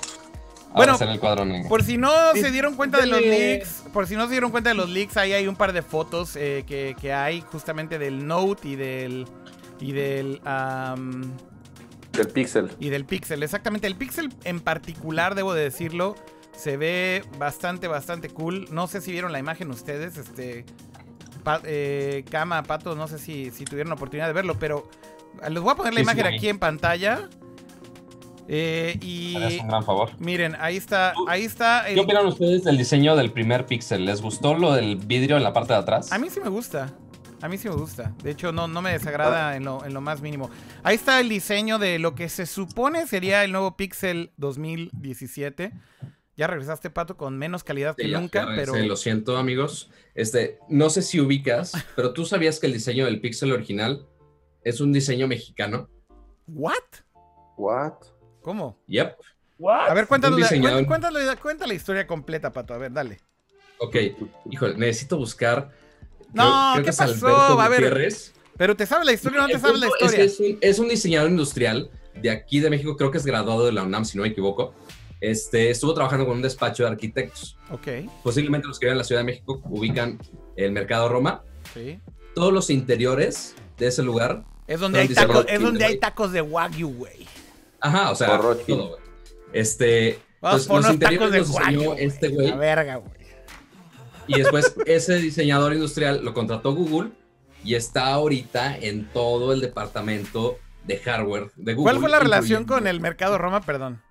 [0.74, 1.70] Bueno, el cuadro negro.
[1.70, 4.70] por si no se dieron cuenta de los leaks, por si no se dieron cuenta
[4.70, 8.28] de los leaks, ahí hay un par de fotos eh, que, que hay justamente del
[8.28, 9.26] Note y del
[9.86, 10.42] y del...
[12.14, 12.72] del Pixel.
[12.80, 13.88] Y del Pixel, exactamente.
[13.88, 16.16] El Pixel en particular, debo de decirlo,
[16.56, 18.68] se ve bastante, bastante cool.
[18.72, 20.66] No sé si vieron la imagen ustedes, este...
[21.64, 24.90] Eh, Cama, Pato, no sé si, si tuvieron la oportunidad de verlo, pero
[25.48, 27.30] les voy a poner la imagen aquí en pantalla.
[28.48, 30.10] Eh, y es un gran favor.
[30.18, 31.86] Miren, ahí está, ahí está.
[31.88, 34.06] ¿Qué opinan ustedes del diseño del primer Pixel?
[34.06, 36.12] ¿Les gustó lo del vidrio en la parte de atrás?
[36.12, 36.94] A mí sí me gusta.
[37.46, 38.12] A mí sí me gusta.
[38.24, 40.50] De hecho, no, no me desagrada en lo, en lo más mínimo.
[40.82, 45.72] Ahí está el diseño de lo que se supone sería el nuevo Pixel 2017.
[46.36, 48.76] Ya regresaste, Pato, con menos calidad que nunca, pero...
[48.76, 49.92] Lo siento, amigos.
[50.16, 54.08] Este, no sé si ubicas, pero tú sabías que el diseño del Pixel original
[54.64, 55.88] es un diseño mexicano.
[56.48, 56.74] ¿What?
[57.58, 57.94] ¿What?
[58.42, 58.82] ¿Cómo?
[58.88, 59.18] Yep.
[59.70, 60.88] A ver, cuéntanos, la,
[61.38, 62.74] cuenta la historia completa, Pato.
[62.74, 63.20] A ver, dale.
[63.78, 63.98] Ok,
[64.50, 65.85] híjole, necesito buscar
[66.36, 67.60] No, ¿qué pasó?
[67.60, 68.14] A ver.
[68.58, 70.24] Pero te sabes la historia o no te sabes la historia.
[70.24, 71.90] Es, un, es, un, diseñador industrial
[72.22, 74.74] de aquí de México, creo que es graduado de la UNAM, si no me equivoco.
[75.20, 77.58] Este, estuvo trabajando con un despacho de arquitectos.
[77.72, 77.88] Ok.
[78.24, 80.20] Posiblemente los que viven en la Ciudad de México ubican
[80.56, 81.44] el Mercado Roma.
[81.74, 82.00] Sí.
[82.34, 84.44] Todos los interiores de ese lugar.
[84.68, 87.28] Es donde, hay tacos, es donde hay tacos de Wagyu, güey.
[87.80, 88.98] Ajá, o sea, todo,
[89.54, 92.50] Este, Vamos pues, los interiores de los diseñó este güey.
[92.50, 93.15] La verga, güey.
[94.28, 97.12] Y después ese diseñador industrial lo contrató Google
[97.64, 101.92] y está ahorita en todo el departamento de hardware de Google.
[101.92, 103.62] ¿Cuál fue la relación con el mercado Roma?
[103.62, 104.02] Perdón.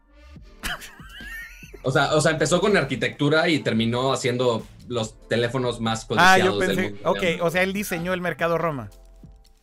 [1.83, 6.45] O sea, o sea, empezó con arquitectura y terminó haciendo los teléfonos más codiciados ah,
[6.45, 7.11] yo pensé, del mundo.
[7.11, 8.91] Ok, o sea, él diseñó el mercado Roma.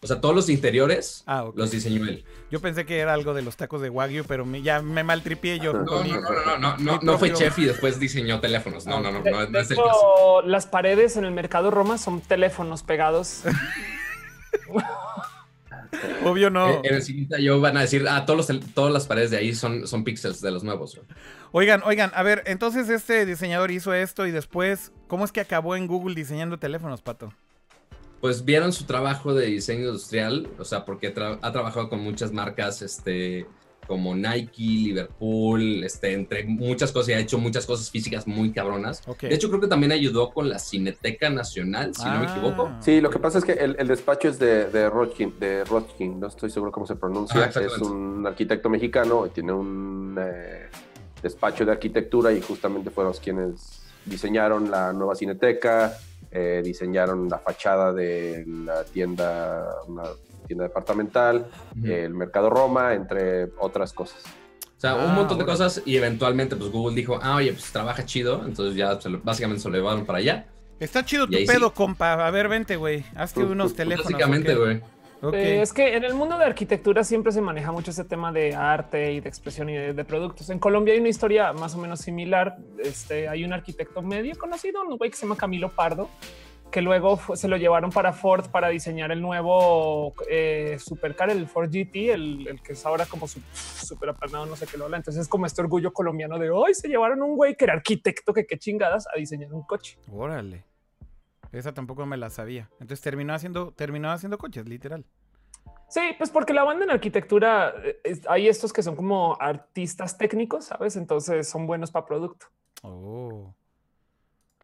[0.03, 2.25] O sea, todos los interiores ah, los diseñó él.
[2.49, 5.73] Yo pensé que era algo de los tacos de Wagyu, pero ya me maltripié yo.
[5.73, 8.87] No, no, no, no, no, no, fue chef y después diseñó teléfonos.
[8.87, 10.41] No, no, no, no, no es el caso.
[10.43, 13.43] Las paredes en el mercado Roma son teléfonos pegados.
[16.25, 16.81] Obvio no.
[16.83, 19.53] En el siguiente yo van a decir, ah, todos los, todas las paredes de ahí
[19.53, 20.99] son, son píxeles de los nuevos.
[21.51, 25.75] Oigan, oigan, a ver, entonces este diseñador hizo esto y después, ¿cómo es que acabó
[25.75, 27.31] en Google diseñando teléfonos, Pato?
[28.21, 32.83] Pues vieron su trabajo de diseño industrial, o sea, porque ha trabajado con muchas marcas,
[32.83, 33.47] este,
[33.87, 39.01] como Nike, Liverpool, este, entre muchas cosas y ha hecho muchas cosas físicas muy cabronas.
[39.19, 42.69] De hecho, creo que también ayudó con la Cineteca Nacional, si no me equivoco.
[42.71, 42.79] Ah.
[42.79, 46.27] Sí, lo que pasa es que el, despacho es de, de Rothkin, de Rothkin, no
[46.27, 47.51] estoy seguro cómo se pronuncia.
[47.53, 50.69] Ah, es un arquitecto mexicano y tiene un eh,
[51.23, 55.97] despacho de arquitectura y justamente fueron quienes diseñaron la nueva Cineteca,
[56.31, 60.03] eh, diseñaron la fachada de la tienda, una
[60.47, 61.47] tienda departamental,
[61.83, 64.23] el Mercado Roma, entre otras cosas.
[64.77, 67.71] O sea, un ah, montón de cosas y eventualmente pues Google dijo, ah, oye, pues
[67.71, 70.47] trabaja chido, entonces ya básicamente se lo llevaron para allá.
[70.79, 72.25] Está chido tu pedo, compa.
[72.25, 73.05] A ver, vente, güey.
[73.15, 74.11] Hazte unos teléfonos.
[74.11, 74.81] Básicamente, güey.
[75.33, 78.55] Eh, es que en el mundo de arquitectura siempre se maneja mucho ese tema de
[78.55, 80.49] arte y de expresión y de, productos.
[80.49, 82.57] En Colombia hay una historia más o menos similar.
[82.79, 86.09] Este, hay un arquitecto medio conocido, un güey que se llama Camilo Pardo,
[86.71, 91.69] que luego se lo llevaron para Ford para diseñar el nuevo eh, supercar, el Ford
[91.69, 94.97] GT, el, que es ahora como súper aplanado, no sé qué lo habla.
[94.97, 98.33] Entonces es como este orgullo colombiano de hoy se llevaron un güey que era arquitecto,
[98.33, 99.99] que qué chingadas, a diseñar un coche.
[100.11, 100.70] Órale.
[101.51, 102.69] Esa tampoco me la sabía.
[102.73, 105.05] Entonces terminó haciendo, terminó haciendo coches, literal.
[105.89, 110.65] Sí, pues porque la banda en arquitectura eh, hay estos que son como artistas técnicos,
[110.65, 110.95] sabes?
[110.95, 112.45] Entonces son buenos para producto.
[112.81, 113.53] Oh,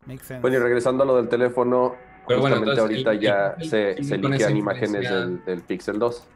[0.05, 0.41] makes sense.
[0.41, 1.95] Bueno, y regresando a lo del teléfono,
[2.25, 6.27] Pero justamente ahorita ya se, se liquean imágenes del, del, Pixel 2.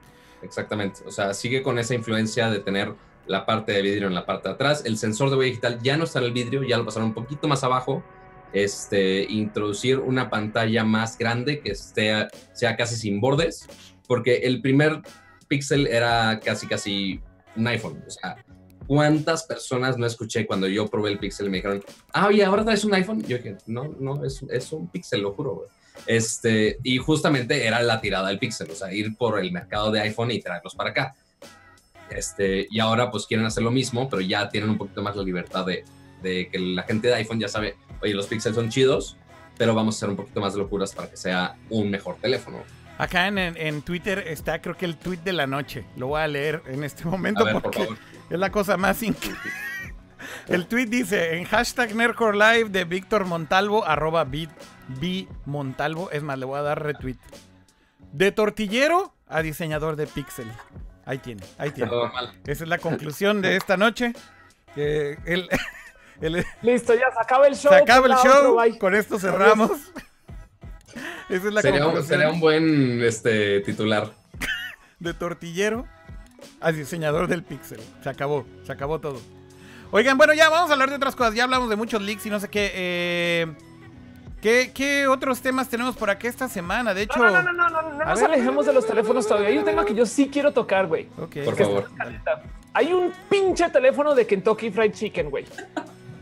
[0.42, 1.02] Exactamente.
[1.06, 2.94] O sea, sigue con esa influencia de tener
[3.28, 4.84] la parte de vidrio en la parte de atrás.
[4.86, 7.14] El sensor de huella digital ya no está en el vidrio, ya lo pasaron un
[7.14, 8.04] poquito más abajo
[8.54, 13.68] este, introducir una pantalla más grande que esté, sea casi sin bordes,
[14.08, 15.02] porque el primer
[15.48, 17.20] Pixel era casi, casi
[17.56, 18.04] un iPhone.
[18.06, 18.38] O sea,
[18.88, 21.84] ¿cuántas personas no escuché cuando yo probé el Pixel y me dijeron,
[22.14, 23.22] ah, oye, ahora traes un iPhone?
[23.24, 25.66] Yo dije, no, no, es, es un Pixel, lo juro,
[26.06, 30.02] Este, y justamente era la tirada del Pixel, o sea, ir por el mercado de
[30.02, 31.16] iPhone y traerlos para acá.
[32.10, 35.24] Este, y ahora pues quieren hacer lo mismo, pero ya tienen un poquito más la
[35.24, 35.86] libertad de,
[36.22, 39.18] de que la gente de iPhone ya sabe, oye, los píxeles son chidos,
[39.58, 42.64] pero vamos a hacer un poquito más de locuras para que sea un mejor teléfono.
[42.98, 45.86] Acá en, en, Twitter está, creo que el tweet de la noche.
[45.98, 47.90] Lo voy a leer en este momento porque
[48.30, 49.40] es la cosa más increíble.
[50.48, 54.28] El tweet dice en hashtag Nerdcore Live de Víctor Montalvo, arroba
[55.46, 56.12] Montalvo.
[56.12, 57.18] Es más, le voy a dar retweet.
[58.12, 60.52] De tortillero a diseñador de pixel.
[61.06, 61.92] Ahí tiene, ahí tiene.
[62.46, 64.14] Esa es la conclusión de esta noche.
[64.76, 65.50] Que el,
[66.62, 67.72] Listo, ya se acaba el show.
[67.72, 68.58] Se acaba el show.
[68.80, 69.72] Con esto cerramos.
[71.30, 74.12] Esa es la sería, un, sería un buen este, titular.
[75.00, 75.88] De tortillero
[76.60, 77.80] a diseñador del pixel.
[78.04, 79.20] Se acabó, se acabó todo.
[79.92, 81.34] Oigan, bueno, ya vamos a hablar de otras cosas.
[81.34, 82.72] Ya hablamos de muchos leaks y no sé qué.
[82.74, 83.48] Eh,
[84.42, 86.94] ¿qué, otros temas tenemos por aquí esta semana?
[86.94, 89.50] De hecho, no, no, no, no, no, no nos alejemos de los teléfonos todavía.
[89.50, 91.06] Hay un tema que yo sí quiero tocar, güey.
[91.06, 91.90] Por favor.
[92.74, 95.46] Hay un pinche teléfono de Kentucky Fried Chicken, güey.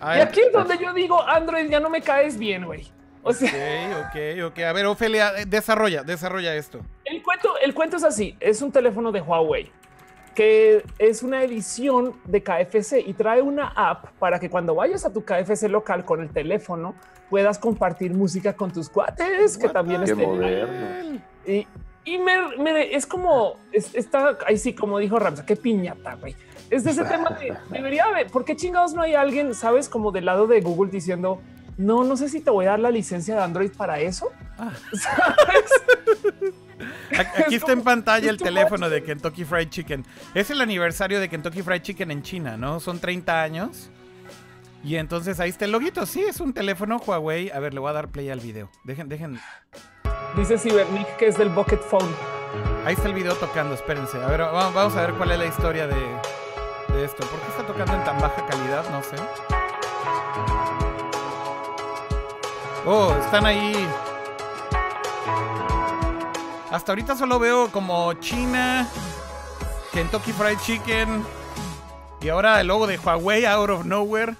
[0.01, 2.87] Y aquí es donde yo digo, Android, ya no me caes bien, güey.
[3.21, 4.59] O sea, ok, ok, ok.
[4.59, 6.79] A ver, Ofelia, eh, desarrolla, desarrolla esto.
[7.03, 9.71] El cuento, el cuento es así: es un teléfono de Huawei
[10.39, 15.11] que es una edición de KFC y trae una app para que cuando vayas a
[15.11, 16.95] tu KFC local con el teléfono
[17.29, 21.19] puedas compartir música con tus cuates, que también es moderno.
[21.45, 21.67] Y,
[22.05, 26.35] y me, es como está ahí sí, como dijo Ramsa, qué piñata, güey
[26.69, 30.11] es de ese tema de debería haber, ¿por qué chingados no hay alguien, sabes, como
[30.11, 31.41] del lado de Google diciendo,
[31.77, 34.29] no, no sé si te voy a dar la licencia de Android para eso?
[34.57, 34.71] Ah.
[37.37, 40.05] Aquí está en pantalla el teléfono de Kentucky Fried Chicken.
[40.33, 42.79] Es el aniversario de Kentucky Fried Chicken en China, ¿no?
[42.79, 43.89] Son 30 años.
[44.83, 46.05] Y entonces ahí está el loguito.
[46.05, 47.49] Sí, es un teléfono Huawei.
[47.51, 48.69] A ver, le voy a dar play al video.
[48.85, 49.39] Dejen, dejen.
[50.35, 52.13] Dice Cybernick que es del Bucket Phone.
[52.85, 54.21] Ahí está el video tocando, espérense.
[54.21, 56.19] A ver, vamos a ver cuál es la historia de,
[56.93, 57.25] de esto.
[57.27, 58.89] ¿Por qué está tocando en tan baja calidad?
[58.89, 59.15] No sé.
[62.85, 63.87] Oh, están ahí.
[66.71, 68.87] Hasta ahorita solo veo como China,
[69.91, 71.25] Kentucky Fried Chicken
[72.21, 74.35] y ahora el logo de Huawei out of nowhere.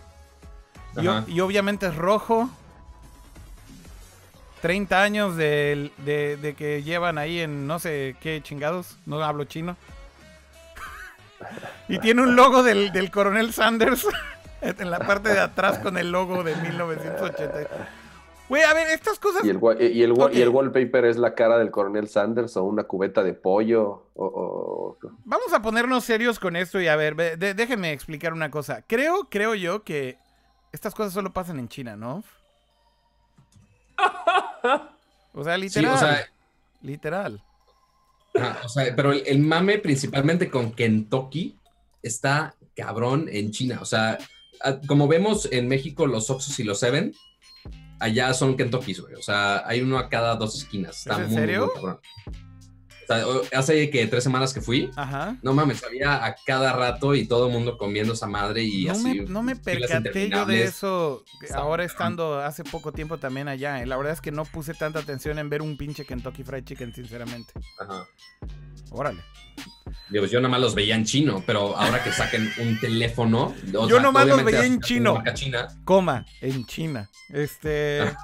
[1.28, 2.50] Y, obviamente es rojo.
[4.62, 8.98] 30 años de, de, que llevan ahí en no sé qué chingados.
[9.06, 9.78] No hablo chino.
[11.88, 14.08] y tiene un logo del, del coronel Sanders
[14.62, 17.88] en la parte de atrás con el logo de 1980.
[18.50, 19.46] Güey, a ver, estas cosas.
[19.46, 22.84] Y el, y, el, y el, wallpaper es la cara del coronel Sanders o una
[22.84, 24.08] cubeta de pollo.
[24.16, 28.84] O, Vamos a ponernos serios con esto y a ver, déjenme explicar una cosa.
[28.88, 30.18] Creo, creo yo que
[30.72, 32.24] estas cosas solo pasan en China, ¿no?
[35.34, 35.94] O sea, literal.
[35.94, 36.26] o sea,
[36.82, 37.44] literal.
[38.64, 41.58] o sea, pero el, el, mame principalmente con Kentucky
[42.02, 43.80] está cabrón en China.
[43.82, 44.18] O sea,
[44.88, 47.14] como vemos en México los Oxos y los Seven
[48.00, 49.14] allá son Kentucky, güey.
[49.16, 50.98] O sea, hay uno a cada dos esquinas.
[50.98, 51.72] Está ¿En serio?
[51.76, 52.00] o sea,
[53.54, 55.38] hace que tres semanas que fui, Ajá.
[55.42, 58.92] no mames, había a cada rato y todo el mundo comiendo esa madre y no
[58.92, 59.04] así.
[59.04, 63.86] Me, no me percaté yo de eso ahora estando hace poco tiempo también allá.
[63.86, 66.94] La verdad es que no puse tanta atención en ver un pinche Kentucky Fried Chicken,
[66.94, 67.54] sinceramente.
[67.80, 68.06] Ajá.
[68.92, 69.22] Órale.
[70.10, 73.54] Digo, yo nada más los veía en chino, pero ahora que saquen un teléfono.
[73.72, 75.24] yo nada más los veía en chino.
[75.84, 77.10] Coma, en China.
[77.30, 78.02] Este.
[78.02, 78.18] Ah.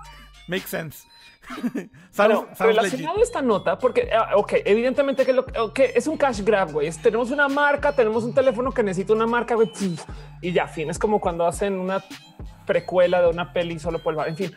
[0.48, 1.08] Make sense.
[2.18, 6.42] Pero relacionado a esta nota, porque, ah, ok, evidentemente que, lo, que es un cash
[6.42, 6.90] grab, güey.
[6.92, 9.72] Tenemos una marca, tenemos un teléfono que necesita una marca, güey,
[10.42, 10.90] y ya, fin.
[10.90, 12.04] Es como cuando hacen una
[12.66, 14.52] precuela de una peli solo por el En fin,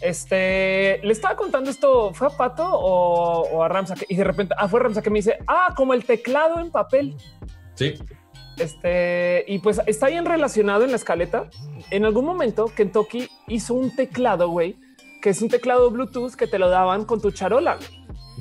[0.00, 2.12] este le estaba contando esto.
[2.14, 3.94] ¿Fue a Pato o, a Ramsa?
[4.08, 7.16] Y de repente, ah, fue Ramsa que me dice, ah, como el teclado en papel.
[7.74, 7.94] Sí.
[8.56, 11.48] Este, y pues está bien relacionado en la escaleta.
[11.90, 14.76] En algún momento, Kentucky hizo un teclado, güey,
[15.20, 17.78] que es un teclado Bluetooth que te lo daban con tu charola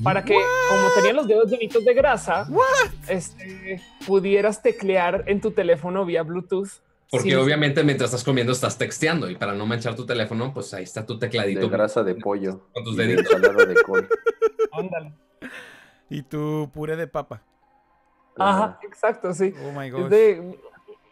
[0.04, 0.36] para que,
[0.70, 2.48] como tenían los dedos llenitos de grasa,
[3.08, 9.30] este, pudieras teclear en tu teléfono vía Bluetooth porque obviamente mientras estás comiendo estás texteando
[9.30, 11.62] y para no manchar tu teléfono, pues ahí está tu tecladito.
[11.62, 12.68] De grasa de pollo.
[12.74, 13.42] Con tus deditos.
[13.42, 14.10] De col.
[14.74, 15.14] Ándale.
[16.10, 17.42] Y tu puré de papa.
[18.38, 19.54] Ajá, exacto, sí.
[19.66, 20.12] Oh my God.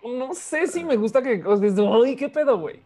[0.03, 1.41] no sé si me gusta que.
[1.45, 2.81] Uy, qué pedo, güey.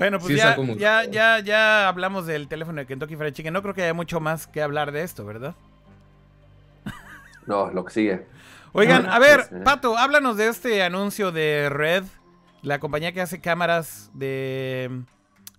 [0.00, 3.52] Bueno, pues ya, ya, ya, ya hablamos del teléfono de Kentucky Fried Chicken.
[3.52, 5.54] No creo que haya mucho más que hablar de esto, ¿verdad?
[7.46, 8.26] No, lo que sigue.
[8.72, 9.50] Oigan, a ver.
[9.62, 12.04] Pato, háblanos de este anuncio de Red
[12.62, 15.02] la compañía que hace cámaras de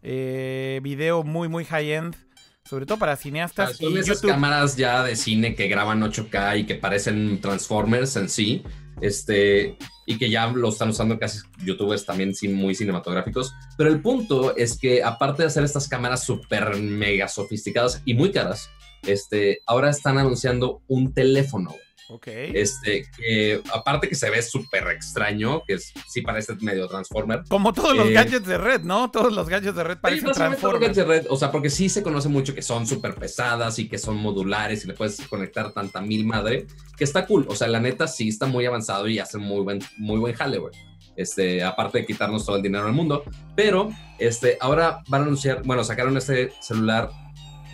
[0.01, 2.15] eh, video muy, muy high-end.
[2.63, 3.77] Sobre todo para cineastas.
[3.77, 8.63] son esas cámaras ya de cine que graban 8K y que parecen Transformers en sí.
[9.02, 13.54] Este, y que ya lo están usando casi youtubers también muy cinematográficos.
[13.78, 18.32] Pero el punto es que aparte de hacer estas cámaras súper mega sofisticadas y muy
[18.32, 18.70] caras,
[19.04, 21.76] este, ahora están anunciando un teléfono.
[22.12, 22.28] Ok.
[22.28, 27.43] Este, que aparte que se ve súper extraño, que es, sí parece medio Transformer.
[27.47, 29.09] Como todos los eh, gadgets de red, ¿no?
[29.09, 30.95] Todos los gadgets de red parecen sí, Transformers.
[30.95, 33.97] de red, o sea, porque sí se conoce mucho que son súper pesadas y que
[33.97, 37.45] son modulares y le puedes conectar tanta mil madre, que está cool.
[37.47, 40.57] O sea, la neta sí está muy avanzado y hace muy buen, muy buen jale,
[40.57, 40.74] güey.
[41.16, 43.24] Este, aparte de quitarnos todo el dinero del mundo.
[43.55, 43.89] Pero,
[44.20, 47.09] este, ahora van a anunciar, bueno, sacaron este celular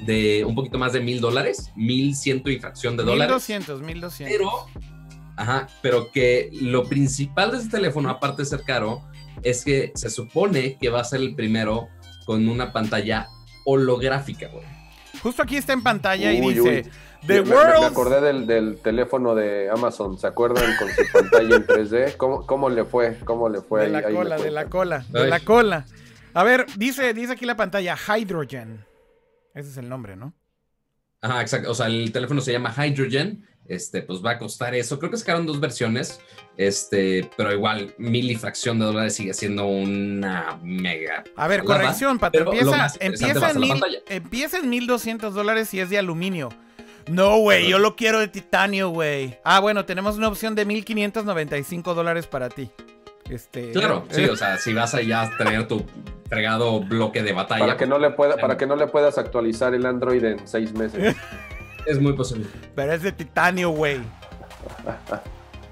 [0.05, 3.27] de un poquito más de mil dólares, mil ciento y fracción de dólares.
[3.27, 4.37] Mil doscientos, mil doscientos.
[4.37, 4.89] Pero,
[5.35, 9.03] ajá, pero que lo principal de este teléfono, aparte de ser caro,
[9.43, 11.89] es que se supone que va a ser el primero
[12.25, 13.27] con una pantalla
[13.65, 14.65] holográfica, güey.
[15.21, 16.89] Justo aquí está en pantalla y dice...
[17.25, 22.15] The me, me, acordé del, teléfono de Amazon, ¿se acuerdan con su pantalla en 3D?
[22.15, 23.17] ¿Cómo, le fue?
[23.25, 23.81] ¿Cómo le fue?
[23.81, 25.85] De la cola, de la cola, de la cola.
[26.35, 28.85] A ver, dice, dice aquí la pantalla, Hydrogen.
[29.57, 30.33] Ese es el nombre, ¿no?
[31.21, 31.71] Ajá, exacto.
[31.71, 33.43] O sea, el teléfono se llama Hydrogen.
[33.65, 34.97] Este, pues va a costar eso.
[34.99, 36.21] Creo que sacaron dos versiones.
[36.55, 41.23] Este, pero igual, mil y fracción de dólares sigue siendo una mega.
[41.35, 42.39] A ver, corrección, Pato.
[42.39, 46.49] Empieza, empieza, en mil, empieza en 1200 dólares y es de aluminio.
[47.07, 49.39] No, güey, yo lo quiero de titanio, güey.
[49.43, 52.69] Ah, bueno, tenemos una opción de 1595 dólares para ti.
[53.29, 55.85] Este, claro, sí, o sea, si vas allá a tener tu
[56.29, 57.65] fregado bloque de batalla.
[57.65, 60.73] Para que no le pueda, para que no le puedas actualizar el Android en seis
[60.73, 61.15] meses.
[61.85, 62.45] Es muy posible.
[62.75, 64.01] Pero es de titanio, güey.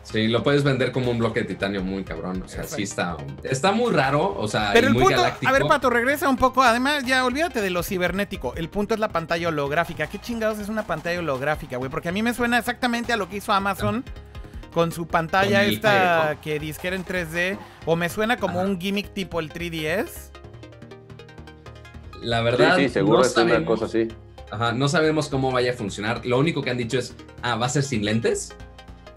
[0.03, 2.41] Sí, lo puedes vender como un bloque de titanio muy cabrón.
[2.41, 3.18] O sea, sí está.
[3.43, 4.34] Está muy raro.
[4.38, 5.49] O sea, Pero el muy punto, galáctico.
[5.49, 6.64] a ver, Pato, regresa un poco.
[6.64, 8.53] Además, ya olvídate de lo cibernético.
[8.56, 10.08] El punto es la pantalla holográfica.
[10.08, 11.91] ¿Qué chingados es una pantalla holográfica, güey?
[11.91, 14.06] Porque a mí me suena exactamente a lo que hizo Amazon
[14.76, 17.57] con su pantalla Con esta que disquera en 3D.
[17.86, 20.32] O me suena como un gimmick tipo el 3DS.
[22.21, 22.76] La Sí, verdad.
[22.78, 24.07] sí, seguro no es una sabemos- cosa así.
[24.51, 26.26] Ajá, no sabemos cómo vaya a funcionar.
[26.26, 28.53] Lo único que han dicho es, ah, va a ser sin lentes.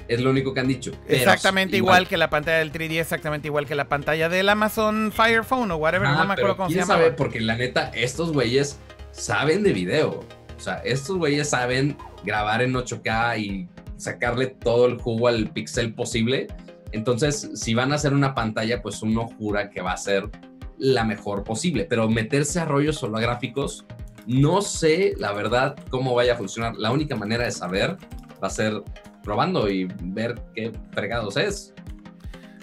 [0.07, 0.93] Es lo único que han dicho.
[1.07, 2.07] Pero Exactamente igual.
[2.09, 5.77] que la pantalla del 3D, exactamente igual que la pantalla del Amazon Fire Phone o
[5.77, 6.95] whatever, Ajá, no me acuerdo cómo se quién llama.
[7.01, 8.79] sabe, porque la neta, estos güeyes
[9.13, 10.21] saben de video.
[10.57, 13.69] O sea, estos güeyes saben grabar en 8K y
[13.99, 16.47] sacarle todo el jugo al pixel posible.
[16.93, 20.31] Entonces, si van a hacer una pantalla, pues uno jura que va a ser
[20.79, 21.85] la mejor posible.
[21.85, 23.85] Pero meterse a rollos holográficos,
[24.27, 26.77] no sé, la verdad, cómo vaya a funcionar.
[26.77, 27.99] La única manera de saber
[28.43, 28.83] va a ser
[29.23, 31.75] probando y ver qué fregados es.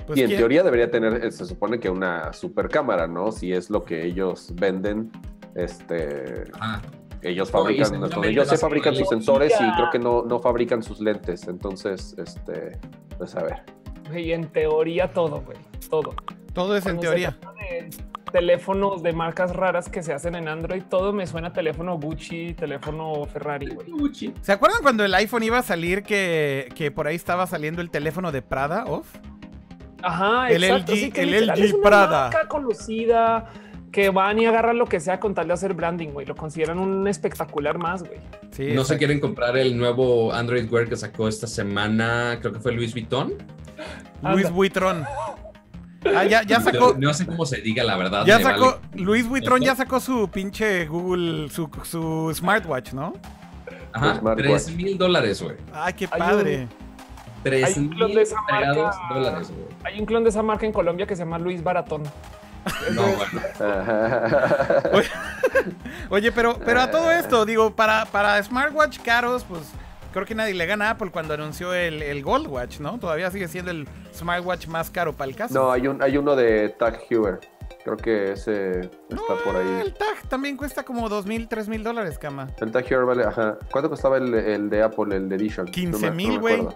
[0.07, 3.31] Pues y en quién- teoría debería tener, eh, se supone que una super cámara, ¿no?
[3.31, 5.11] Si es lo que ellos venden,
[5.55, 6.81] este, Ajá.
[7.29, 10.99] Ellos No, fabrican, donde se fabrican sus sensores y creo que no, no fabrican sus
[10.99, 11.47] lentes.
[11.47, 12.77] Entonces, este,
[13.17, 13.63] pues a ver.
[14.15, 15.57] Y en teoría todo, güey.
[15.89, 16.13] Todo.
[16.53, 17.37] todo es en Cuando teoría.
[17.69, 17.89] de
[18.31, 22.53] teléfonos de marcas raras que se hacen en Android, todo me suena a teléfono Gucci,
[22.53, 23.87] teléfono Ferrari, güey.
[24.41, 27.89] ¿Se acuerdan cuando el iPhone iba a salir que, que por ahí estaba saliendo el
[27.89, 29.07] teléfono de Prada off?
[30.03, 30.91] Ajá, El exacto.
[30.91, 32.21] LG sí, que el literal LG es una Prada.
[32.29, 33.51] marca conocida
[33.95, 36.25] que van y agarran lo que sea con tal de hacer branding, güey.
[36.25, 38.19] Lo consideran un espectacular más, güey.
[38.51, 42.59] Sí, no se quieren comprar el nuevo Android Wear que sacó esta semana, creo que
[42.59, 43.35] fue Luis Vuitton.
[44.21, 44.49] Luis Anda.
[44.49, 45.05] Vuitron.
[46.13, 46.93] Ah, ya, ya sacó.
[46.99, 48.25] No sé cómo se diga la verdad.
[48.25, 48.81] Ya sacó.
[48.81, 49.01] vale.
[49.01, 49.65] Luis Vuitron Esto.
[49.65, 53.13] ya sacó su pinche Google, su, su smartwatch, ¿no?
[53.93, 54.21] Ajá.
[54.35, 55.55] 3 mil dólares, güey.
[55.73, 56.67] Ay, qué padre.
[57.43, 58.57] 3 Hay un mil clon de esa marca.
[58.57, 59.67] fregados dólares, güey.
[59.85, 62.03] Hay un clon de esa marca en Colombia que se llama Luis Baratón.
[62.93, 63.41] No, bueno.
[66.09, 69.61] Oye, pero, pero a todo esto, digo, para, para smartwatch caros, pues
[70.13, 72.97] creo que nadie le gana a Apple cuando anunció el, el Gold Watch, ¿no?
[72.99, 75.53] Todavía sigue siendo el smartwatch más caro para el caso.
[75.53, 77.39] no, hay, un, hay uno de Tag Heuer.
[77.83, 79.91] Creo que ese está por El ahí.
[79.97, 82.47] tag también cuesta como dos mil, tres mil dólares, cama.
[82.59, 83.57] El Tag Heuer vale, ajá.
[83.71, 85.67] ¿Cuánto costaba el, el de Apple, el de Edition?
[85.67, 86.67] 15,000, No me- no me güey.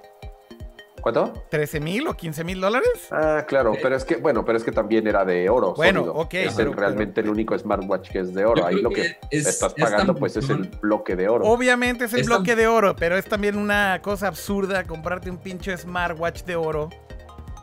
[1.02, 1.46] ¿Cuánto?
[1.52, 2.90] ¿13 mil o 15 mil dólares?
[3.12, 5.74] Ah, claro, pero es que, bueno, pero es que también era de oro.
[5.76, 6.16] Bueno, sólido.
[6.16, 8.66] ok, Es pero- el- realmente el único smartwatch que es de oro.
[8.66, 11.46] Ahí lo que, es- estás es pagando, tan pues es el bloque de oro.
[11.46, 15.30] Obviamente es el Es bloque tan- de oro, pero es también una cosa absurda comprarte
[15.30, 16.90] un pinche smartwatch de oro.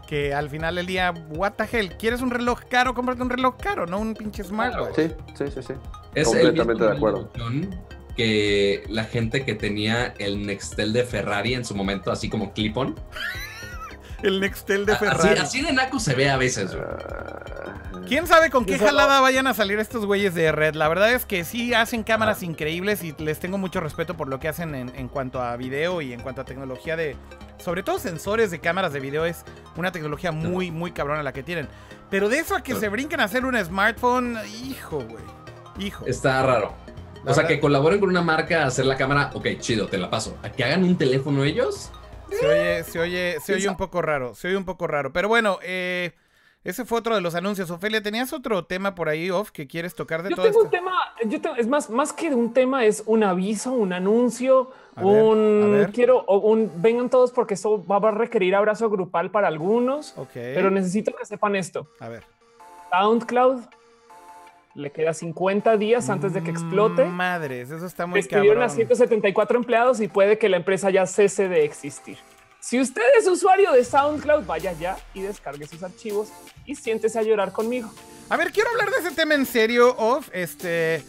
[0.06, 2.94] Que al final del día, what the hell, ¿quieres un reloj caro?
[2.94, 4.94] Cómprate un reloj caro, no un pinche smartwatch.
[4.94, 5.72] Sí, sí, sí, sí.
[6.14, 7.30] Es el Completamente mismo de acuerdo.
[8.16, 12.98] Que la gente que tenía el Nextel de Ferrari en su momento, así como clip-on.
[14.22, 15.38] El Nextel de Ferrari.
[15.38, 16.74] así de naco se ve a veces.
[16.74, 20.74] Ah, ¿Quién sabe con qué jalada vayan a salir estos güeyes de Red?
[20.74, 24.38] La verdad es que sí hacen cámaras increíbles y les tengo mucho respeto por lo
[24.38, 27.16] que hacen en, en cuanto a video y en cuanto a tecnología de...
[27.58, 29.44] Sobre todo sensores de cámaras de video es
[29.76, 31.68] una tecnología muy, muy cabrona la que tienen.
[32.10, 35.24] Pero de eso a que se brinquen a hacer un smartphone, hijo, güey.
[35.78, 36.06] Hijo.
[36.06, 36.85] Está raro.
[37.26, 40.08] O sea, que colaboren con una marca a hacer la cámara, ok, chido, te la
[40.10, 40.36] paso.
[40.42, 41.90] A que hagan un teléfono ellos,
[42.30, 45.12] Se oye, se oye, se oye un poco raro, se oye un poco raro.
[45.12, 46.12] Pero bueno, eh,
[46.64, 47.70] ese fue otro de los anuncios.
[47.70, 50.66] Ofelia, ¿tenías otro tema por ahí, off, que quieres tocar de Yo todo tengo un
[50.66, 50.76] esto?
[50.76, 50.92] tema,
[51.24, 55.20] yo tengo- es más, más que un tema, es un aviso, un anuncio, A ver,
[55.20, 55.92] a un ver.
[55.92, 60.30] quiero, un vengan todos porque esto va a requerir abrazo grupal para algunos, Ok.
[60.34, 61.88] pero necesito que sepan esto.
[62.00, 62.24] A ver.
[62.90, 63.62] SoundCloud
[64.76, 67.06] le queda 50 días antes de que explote.
[67.06, 68.76] Madres, eso está muy Despidieron a cabrón.
[68.76, 72.18] 174 empleados y puede que la empresa ya cese de existir.
[72.60, 76.28] Si usted es usuario de SoundCloud, vaya ya y descargue sus archivos
[76.66, 77.90] y siéntese a llorar conmigo.
[78.28, 80.28] A ver, quiero hablar de ese tema en serio, off.
[80.32, 81.02] Este.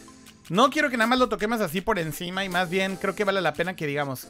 [0.48, 3.24] No quiero que nada más lo toquemos así por encima y más bien creo que
[3.24, 4.28] vale la pena que digamos.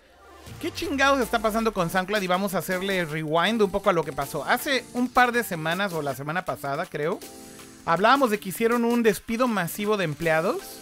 [0.61, 2.23] ¿Qué chingados está pasando con SoundCloud?
[2.23, 4.45] Y vamos a hacerle rewind un poco a lo que pasó.
[4.45, 7.21] Hace un par de semanas, o la semana pasada, creo,
[7.89, 10.81] hablábamos de que hicieron un despido masivo de empleados.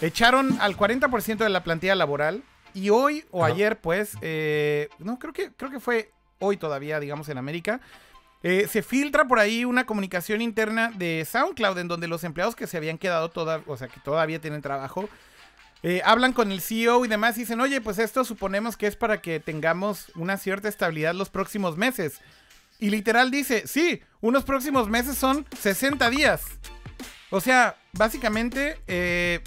[0.00, 2.42] Echaron al 40% de la plantilla laboral.
[2.74, 3.54] Y hoy o Ajá.
[3.54, 7.80] ayer, pues, eh, no, creo que, creo que fue hoy todavía, digamos, en América.
[8.42, 12.66] eh, se filtra por ahí una comunicación interna de SoundCloud en donde los empleados que
[12.66, 15.08] se habían quedado toda, o sea, que todavía tienen trabajo,
[15.82, 18.94] eh, hablan con el CEO y demás y dicen, oye, pues esto suponemos que es
[18.94, 22.20] para que tengamos una cierta estabilidad los próximos meses.
[22.78, 26.42] Y literal dice, sí, unos próximos meses son 60 días.
[27.30, 29.40] O sea, básicamente eh,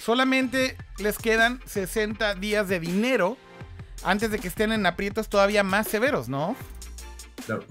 [0.00, 3.38] solamente les quedan 60 días de dinero
[4.04, 6.56] antes de que estén en aprietos todavía más severos, ¿no?
[7.46, 7.64] Claro.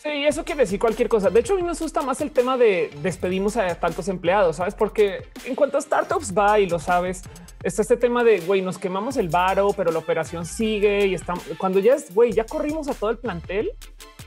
[0.00, 1.28] Sí, eso quiere decir cualquier cosa.
[1.30, 4.74] De hecho, a mí me asusta más el tema de despedimos a tantos empleados, ¿sabes?
[4.76, 7.22] Porque en cuanto a startups va y lo sabes,
[7.64, 11.42] está este tema de, güey, nos quemamos el varo, pero la operación sigue y estamos,
[11.58, 13.72] cuando ya es, güey, ya corrimos a todo el plantel.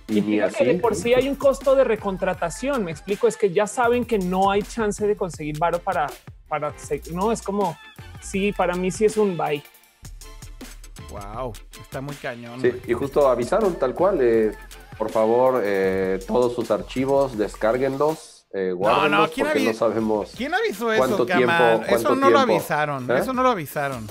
[0.07, 2.83] Y, y así, que de por sí hay un costo de recontratación.
[2.83, 6.07] Me explico, es que ya saben que no hay chance de conseguir varo para,
[6.47, 6.73] para,
[7.11, 7.77] no, es como,
[8.21, 9.63] sí, para mí sí es un bye.
[11.09, 12.61] Wow, está muy cañón.
[12.61, 14.19] Sí, y justo avisaron tal cual.
[14.21, 14.51] Eh,
[14.97, 20.53] por favor, eh, todos sus archivos, descárguenlos, eh, no, no, ¿quién porque no sabemos ¿Quién
[20.53, 23.19] avisó eso, cuánto tiempo, Eso no lo avisaron, ¿Eh?
[23.19, 24.07] eso no lo avisaron.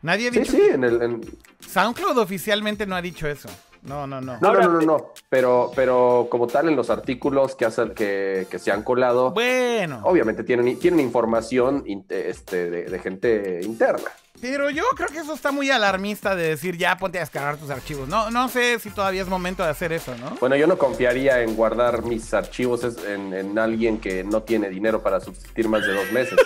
[0.00, 0.50] Nadie ha dicho...
[0.50, 1.38] Sí, sí, en el...
[1.68, 3.50] SoundCloud oficialmente no ha dicho eso.
[3.84, 4.38] No, no, no.
[4.40, 8.58] No, no, no, no, Pero, pero como tal, en los artículos que, hacen, que, que
[8.58, 10.00] se han colado, bueno.
[10.04, 14.10] obviamente tienen, tienen información este, de gente interna.
[14.40, 17.70] Pero yo creo que eso está muy alarmista de decir ya ponte a descargar tus
[17.70, 18.08] archivos.
[18.08, 20.36] No, no sé si todavía es momento de hacer eso, ¿no?
[20.40, 25.20] Bueno, yo no confiaría en guardar mis archivos en, alguien que no tiene dinero para
[25.20, 26.38] subsistir más de dos meses.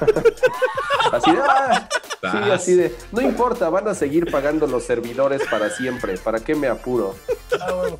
[1.12, 1.88] así de, ah,
[2.20, 6.18] sí, así de, no importa, van a seguir pagando los servidores para siempre.
[6.18, 7.16] ¿Para qué me apuro?
[7.58, 7.98] Ah, bueno.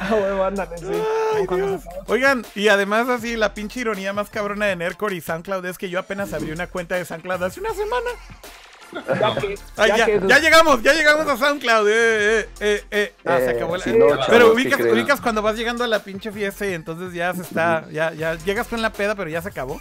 [0.00, 0.14] Ah,
[2.06, 5.90] Oigan, y además así, la pinche ironía más cabrona de Nercor y SoundCloud es que
[5.90, 8.10] yo apenas abrí una cuenta de SoundCloud hace una semana.
[9.76, 11.88] Ya, llegamos, ya llegamos a SoundCloud.
[11.88, 13.84] Eh, eh, eh, ah, se acabó la...
[14.28, 18.12] pero ubicas, cuando vas llegando a la pinche fiesta y entonces ya se está, ya,
[18.12, 19.80] ya llegas en la peda, pero ya se acabó.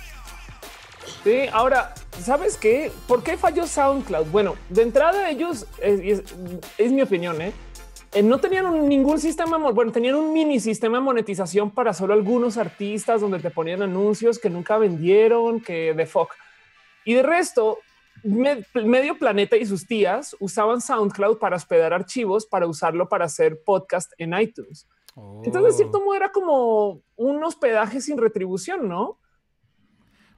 [1.23, 2.91] Sí, ahora, ¿sabes qué?
[3.07, 4.27] ¿Por qué falló SoundCloud?
[4.27, 6.23] Bueno, de entrada ellos, es,
[6.91, 7.53] mi opinión, ¿eh?
[8.23, 13.21] no tenían ningún sistema, bueno, tenían un mini sistema de monetización para solo algunos artistas
[13.21, 16.31] donde te ponían anuncios que nunca vendieron, que de fuck.
[17.05, 17.79] Y de resto,
[18.23, 24.11] medio planeta y sus tías usaban SoundCloud para hospedar archivos para usarlo para hacer podcast
[24.17, 24.87] en iTunes.
[25.43, 26.05] Entonces, de cierto oh.
[26.05, 29.19] modo, era como un hospedaje sin retribución, ¿no?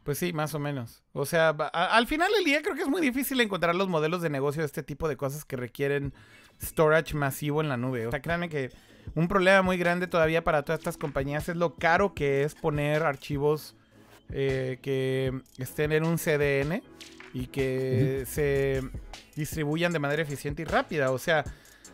[0.03, 1.03] Pues sí, más o menos.
[1.13, 4.32] O sea, al final del día creo que es muy difícil encontrar los modelos de
[4.32, 6.13] negocio de este tipo de cosas que requieren
[6.59, 8.07] storage masivo en la nube.
[8.07, 8.71] O sea, créanme que
[9.13, 13.03] un problema muy grande todavía para todas estas compañías es lo caro que es poner
[13.03, 13.75] archivos
[14.29, 16.82] eh, que estén en un CDN
[17.34, 18.82] y que se
[19.36, 21.11] distribuyan de manera eficiente y rápida.
[21.11, 21.43] O sea,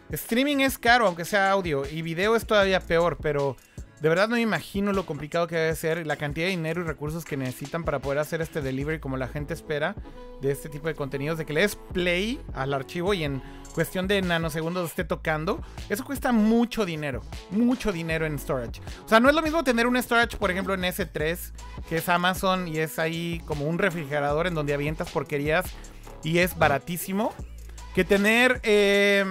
[0.10, 3.56] streaming es caro, aunque sea audio, y video es todavía peor, pero
[4.00, 6.84] de verdad no me imagino lo complicado que debe ser la cantidad de dinero y
[6.84, 9.96] recursos que necesitan para poder hacer este delivery como la gente espera
[10.42, 13.42] de este tipo de contenidos, de que le des play al archivo y en
[13.74, 15.62] cuestión de nanosegundos esté tocando.
[15.90, 18.82] Eso cuesta mucho dinero, mucho dinero en storage.
[19.06, 21.38] O sea, no es lo mismo tener un storage, por ejemplo, en S3,
[21.90, 25.66] que es Amazon y es ahí como un refrigerador en donde avientas porquerías
[26.24, 27.34] y es baratísimo,
[27.96, 28.60] que tener...
[28.64, 29.26] Eh,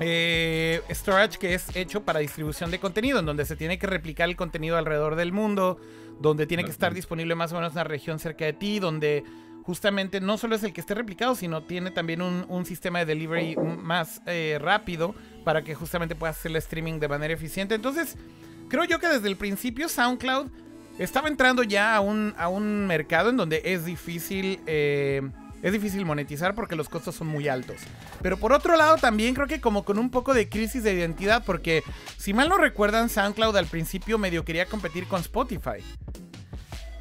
[0.00, 4.28] eh, storage que es hecho para distribución de contenido, en donde se tiene que replicar
[4.28, 5.78] el contenido alrededor del mundo,
[6.20, 9.24] donde tiene que estar disponible más o menos en una región cerca de ti, donde
[9.62, 13.56] justamente no solo es el que esté replicado, sino tiene también un, sistema de delivery
[13.56, 15.14] más eh, rápido
[15.44, 17.74] para que justamente puedas hacer el streaming de manera eficiente.
[17.74, 18.16] Entonces,
[18.68, 20.48] creo yo que desde el principio SoundCloud
[20.98, 25.22] estaba entrando ya a un, a un mercado en donde es difícil eh,
[25.62, 27.76] es difícil monetizar porque los costos son muy altos.
[28.20, 31.44] Pero por otro lado también creo que como con un poco de crisis de identidad
[31.44, 31.82] porque
[32.18, 35.78] si mal no recuerdan SoundCloud al principio medio quería competir con Spotify.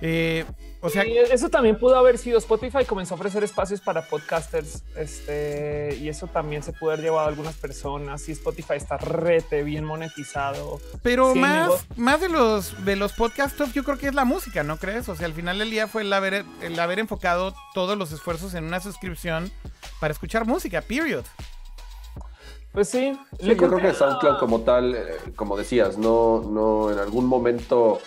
[0.01, 0.45] Eh,
[0.81, 5.95] o sea, eso también pudo haber sido Spotify comenzó a ofrecer espacios para podcasters, este,
[6.01, 8.27] y eso también se pudo haber llevado a algunas personas.
[8.27, 10.79] Y Spotify está rete bien monetizado.
[11.03, 14.77] Pero más, más de los de los podcasters, yo creo que es la música, ¿no
[14.77, 15.07] crees?
[15.07, 18.53] O sea, al final del día fue el haber, el haber enfocado todos los esfuerzos
[18.55, 19.51] en una suscripción
[19.99, 21.25] para escuchar música, period.
[22.71, 27.25] Pues sí, yo creo que SoundCloud como tal, eh, como decías, no, no en algún
[27.25, 27.99] momento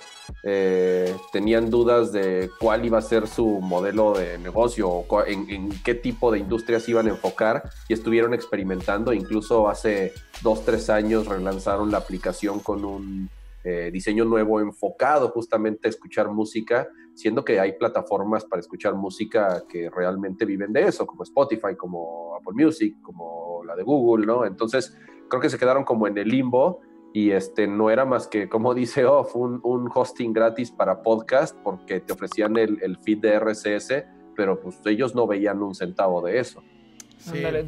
[0.43, 5.95] eh, tenían dudas de cuál iba a ser su modelo de negocio o en, qué
[5.95, 9.13] tipo de industrias iban a enfocar y estuvieron experimentando.
[9.13, 10.13] Incluso hace
[10.43, 13.31] dos, tres años relanzaron la aplicación con un
[13.65, 19.65] eh, diseño nuevo enfocado justamente a escuchar música, siendo que hay plataformas para escuchar música
[19.69, 24.45] que realmente viven de eso, como Spotify, como Apple Music, como la de Google, ¿no?
[24.45, 24.95] Entonces,
[25.29, 26.81] creo que se quedaron como en el limbo
[27.15, 31.57] y este no era más que, como dice Off, un, un hosting gratis para podcast
[31.63, 34.05] porque te ofrecían el, el, feed de RSS,
[34.37, 36.63] pero pues ellos no veían un centavo de eso.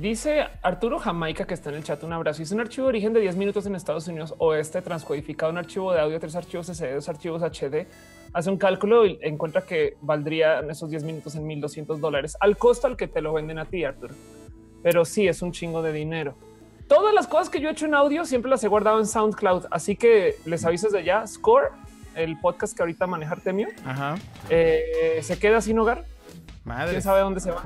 [0.01, 2.03] Dice Arturo Jamaica que está en el chat.
[2.03, 2.42] Un abrazo.
[2.42, 5.94] Es un archivo de origen de 10 minutos en Estados Unidos oeste, transcodificado un archivo
[5.94, 7.86] de audio, tres archivos SD, dos archivos HD.
[8.34, 12.86] Hace un cálculo y encuentra que valdría esos 10 minutos en 1200 dólares al costo
[12.86, 14.14] al que te lo venden a ti, Arturo.
[14.82, 16.34] Pero sí es un chingo de dinero.
[16.89, 19.66] Todas las cosas que yo he hecho en audio siempre las he guardado en SoundCloud.
[19.70, 21.26] Así que les aviso desde ya.
[21.26, 21.72] Score,
[22.14, 23.68] el podcast que ahorita maneja Artemio,
[24.49, 26.05] eh, se queda sin hogar.
[26.64, 26.93] Madre.
[26.93, 27.64] ¿Quién sabe dónde se va?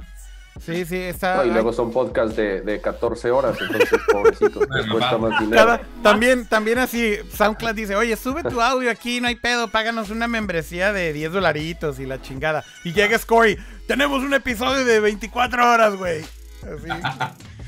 [0.60, 1.46] Sí, sí, está.
[1.46, 4.60] y luego son podcasts de, de 14 horas, entonces, pobrecito,
[4.90, 5.80] cuesta más dinero.
[6.02, 10.28] también, también así, SoundCloud dice, oye, sube tu audio aquí, no hay pedo, páganos una
[10.28, 12.62] membresía de 10 dolaritos y la chingada.
[12.84, 13.56] Y llega Scory,
[13.86, 16.20] tenemos un episodio de 24 horas, güey.
[16.62, 16.88] Así.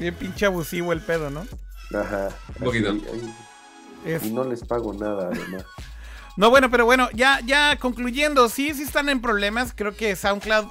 [0.00, 1.46] Bien pinche abusivo el pedo, ¿no?
[1.94, 2.30] Ajá.
[2.58, 2.96] Un poquito.
[4.06, 5.64] Y no les pago nada, además.
[6.36, 9.74] No, bueno, pero bueno, ya, ya concluyendo, sí, sí están en problemas.
[9.74, 10.68] Creo que SoundCloud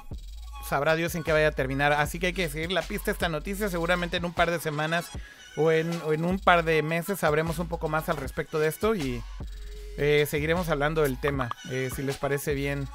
[0.68, 1.92] sabrá Dios en qué vaya a terminar.
[1.92, 3.68] Así que hay que seguir la pista esta noticia.
[3.68, 5.10] Seguramente en un par de semanas
[5.56, 9.22] o en, un par de meses sabremos un poco más al respecto de esto y
[9.96, 11.50] eh, seguiremos hablando del tema.
[11.70, 12.88] Eh, si les parece bien.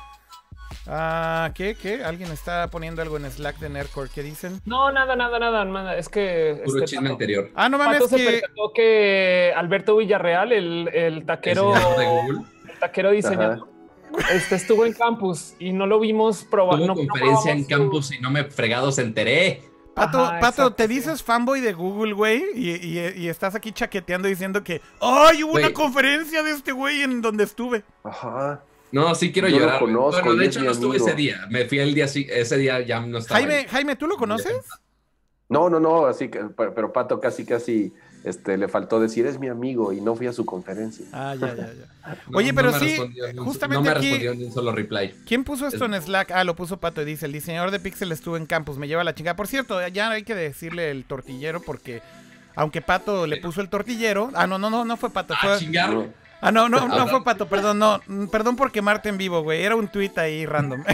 [0.88, 1.76] Ah, ¿qué?
[1.76, 2.04] ¿Qué?
[2.04, 4.10] ¿Alguien está poniendo algo en Slack de Nerdcore?
[4.14, 4.62] ¿Qué dicen?
[4.66, 5.98] No, nada, nada, nada, nada.
[5.98, 6.62] Es que.
[6.66, 7.50] Puro este, chisme anterior.
[7.56, 8.02] Ah, no mames.
[8.02, 8.42] Pato que...
[8.74, 11.74] que Alberto Villarreal, el, el taquero.
[11.76, 13.68] El, taquero diseñador.
[14.32, 16.80] Este estuvo en campus y no lo vimos probar.
[16.80, 19.62] Tuvo conferencia en campus y no me fregado se enteré.
[19.96, 25.42] Pato, Pato te dices fanboy de Google, güey, y, estás aquí chaqueteando diciendo que ¡Ay,
[25.42, 27.86] hubo una conferencia de este güey en donde estuve!
[28.04, 28.62] Ajá.
[28.96, 29.82] No, sí quiero llorar.
[29.82, 31.48] Lo bueno, de hecho no estuve ese día.
[31.50, 33.42] Me fui el día ese día ya no estaba.
[33.42, 34.56] Jaime, Jaime, ¿tú lo conoces?
[35.50, 37.92] No, no, no, así que, pero Pato casi, casi
[38.24, 41.06] este, le faltó decir es mi amigo y no fui a su conferencia.
[41.12, 42.18] Ah, ya, ya, ya.
[42.34, 42.96] Oye, pero sí,
[43.36, 45.14] justamente no me aquí, respondió ni un solo reply.
[45.28, 46.32] ¿Quién puso esto en Slack?
[46.32, 49.04] Ah, lo puso Pato y dice, el diseñador de Pixel estuvo en campus, me lleva
[49.04, 49.36] la chingada.
[49.36, 52.02] Por cierto, ya hay que decirle el tortillero porque
[52.56, 55.52] aunque Pato le puso el tortillero, ah, no, no, no, no fue Pato, fue...
[55.52, 56.06] Ah,
[56.42, 59.76] Ah, no, no, no fue Pato, perdón, no, perdón por quemarte en vivo, güey, era
[59.76, 60.84] un tweet ahí random.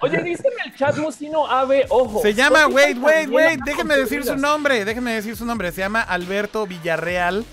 [0.00, 2.20] Oye, dice en el chat Musino Ave, ojo.
[2.22, 5.72] Se llama, wait, wait, wait, déjenme decir su nombre, déjenme decir su nombre.
[5.72, 7.44] Se llama Alberto Villarreal.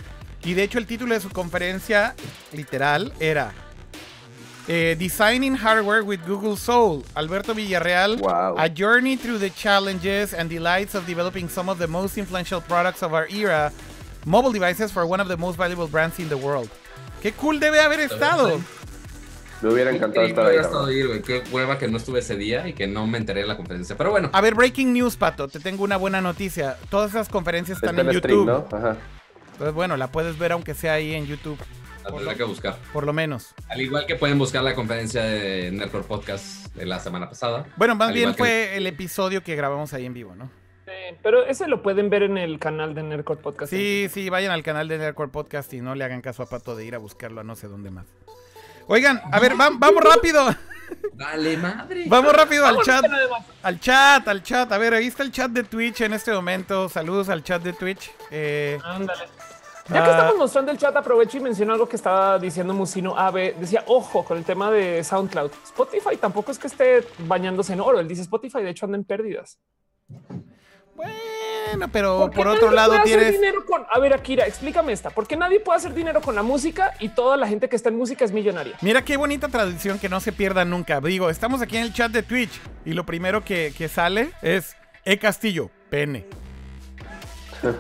[0.44, 2.16] Y de hecho el título de su conferencia,
[2.52, 3.54] literal, era
[4.68, 7.04] eh, Designing Hardware with Google Soul.
[7.16, 8.20] Alberto Villarreal,
[8.58, 13.04] A Journey Through the Challenges and Delights of Developing Some of the Most Influential Products
[13.04, 13.72] of Our Era.
[14.26, 16.70] Mobile Devices for One of the Most Valuable Brands in the World.
[17.22, 18.60] Qué cool debe haber estado.
[19.62, 20.58] Me hubiera encantado estar ahí.
[20.58, 23.48] Estado ir, Qué hueva que no estuve ese día y que no me enteré de
[23.48, 23.96] la conferencia.
[23.98, 24.30] Pero bueno.
[24.34, 25.48] A ver, breaking news, Pato.
[25.48, 26.78] Te tengo una buena noticia.
[26.90, 28.50] Todas esas conferencias están en YouTube.
[28.72, 28.98] Ajá.
[29.54, 31.58] Entonces, bueno, la puedes ver aunque sea ahí en YouTube.
[32.04, 32.78] La tendré que buscar.
[32.92, 33.54] Por lo menos.
[33.70, 37.68] Al igual que pueden buscar la conferencia de Nerdcore Podcast de la semana pasada.
[37.76, 40.61] Bueno, más bien fue el episodio que grabamos ahí en vivo, ¿no?
[40.92, 43.70] Sí, pero ese lo pueden ver en el canal de Nerdcore Podcast.
[43.72, 46.76] Sí, sí, vayan al canal de Nerdcore Podcast y no le hagan caso a Pato
[46.76, 48.08] de ir a buscarlo a no sé dónde más.
[48.88, 50.50] Oigan, a ver, vamos rápido.
[51.14, 52.06] Dale, madre.
[52.08, 53.06] Vamos rápido al chat.
[53.64, 54.72] Al chat, al chat.
[54.72, 56.90] A ver, ahí está el chat de Twitch en este momento.
[56.90, 58.12] Saludos al chat de Twitch.
[58.30, 59.24] Eh, Ándale.
[59.88, 63.18] Ya que ah, estamos mostrando el chat, aprovecho y menciono algo que estaba diciendo Musino
[63.18, 63.56] Ave.
[63.60, 65.52] Decía, ojo, con el tema de SoundCloud.
[65.66, 68.00] Spotify tampoco es que esté bañándose en oro.
[68.00, 69.60] Él dice Spotify, de hecho, anda en pérdidas.
[70.96, 73.34] Bueno, pero por otro lado tienes.
[73.34, 73.86] Dinero con...
[73.92, 75.10] A ver, Akira, explícame esta.
[75.10, 77.90] ¿Por qué nadie puede hacer dinero con la música y toda la gente que está
[77.90, 78.76] en música es millonaria?
[78.82, 81.00] Mira qué bonita tradición que no se pierda nunca.
[81.02, 84.76] Digo, estamos aquí en el chat de Twitch y lo primero que, sale es
[85.06, 86.26] E Castillo, pene.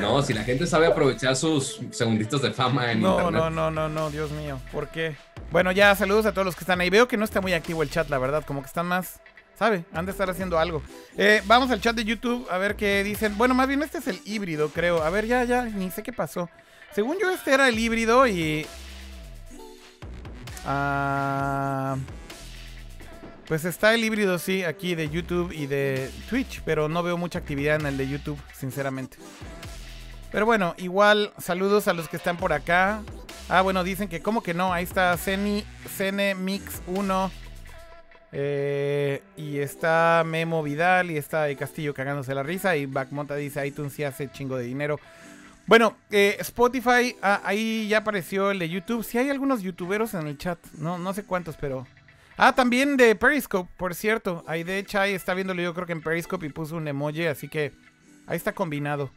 [0.00, 3.40] No, si la gente sabe aprovechar sus segunditos de fama en no, internet.
[3.40, 4.58] No, no, no, no, Dios mío.
[4.72, 5.14] ¿Por qué?
[5.52, 6.90] Bueno, ya saludos a todos los que están ahí.
[6.90, 8.44] Veo que no está muy activo el chat, la verdad.
[8.44, 9.20] Como que están más
[9.58, 9.84] ¿Sabe?
[9.92, 10.82] Han de estar haciendo algo.
[11.16, 13.38] Eh, vamos al chat de YouTube a ver qué dicen.
[13.38, 15.02] Bueno, más bien este es el híbrido, creo.
[15.02, 16.48] A ver, ya, ya, ni sé qué pasó.
[16.92, 18.66] Según yo, este era el híbrido y.
[20.66, 21.96] Ah,
[23.46, 27.38] pues está el híbrido, sí, aquí de YouTube y de Twitch, pero no veo mucha
[27.38, 29.18] actividad en el de YouTube, sinceramente.
[30.32, 33.02] Pero bueno, igual, saludos a los que están por acá.
[33.48, 34.72] Ah, bueno, dicen que, ¿cómo que no?
[34.72, 35.64] Ahí está Ceni,
[35.96, 37.43] Cene Mix 1.
[38.36, 42.76] Eh, y está Memo Vidal y está de Castillo cagándose la risa.
[42.76, 44.98] Y Backmonta dice iTunes sí hace chingo de dinero.
[45.66, 49.04] Bueno, eh, Spotify, ah, ahí ya apareció el de YouTube.
[49.04, 51.86] Si hay algunos youtuberos en el chat, no, no sé cuántos, pero.
[52.36, 54.42] Ah, también de Periscope, por cierto.
[54.48, 57.26] Ahí de hecho, ahí está viéndolo yo creo que en Periscope y puso un emoji,
[57.26, 57.72] así que
[58.26, 59.10] ahí está combinado.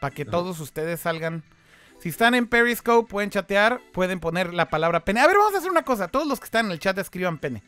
[0.00, 1.42] Para que todos ustedes salgan.
[2.00, 5.20] Si están en Periscope, pueden chatear, pueden poner la palabra pene.
[5.20, 6.06] A ver, vamos a hacer una cosa.
[6.06, 7.62] Todos los que están en el chat escriban pene.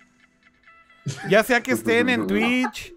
[1.29, 2.97] Ya sea que estén en Twitch,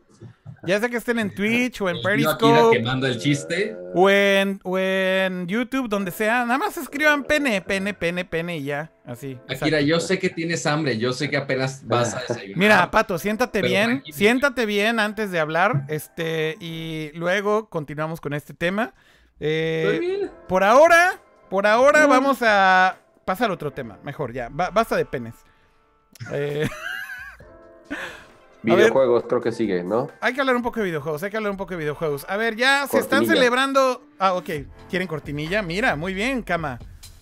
[0.63, 2.77] ya sea que estén en Twitch o en Periscope.
[2.77, 3.75] quemando el chiste.
[3.93, 6.45] O en, o en YouTube, donde sea.
[6.45, 8.91] Nada más escriban pene, pene, pene, pene y ya.
[9.05, 9.37] Así.
[9.47, 10.97] Akira, yo sé que tienes hambre.
[10.97, 12.57] Yo sé que apenas vas a desayunar.
[12.57, 14.03] Mira, Pato, siéntate bien.
[14.11, 15.85] Siéntate bien antes de hablar.
[15.87, 18.93] Este, y luego continuamos con este tema.
[19.39, 23.97] Eh, por ahora, por ahora vamos a pasar a otro tema.
[24.03, 24.49] Mejor, ya.
[24.49, 25.35] basta de penes.
[26.33, 26.67] Eh.
[28.61, 30.09] Videojuegos, creo que sigue, ¿no?
[30.19, 32.25] Hay que hablar un poco de videojuegos, hay que hablar un poco de videojuegos.
[32.27, 34.03] A ver, ya se están celebrando.
[34.19, 34.49] Ah, ok.
[34.89, 35.61] ¿Quieren cortinilla?
[35.61, 36.77] Mira, muy bien, cama.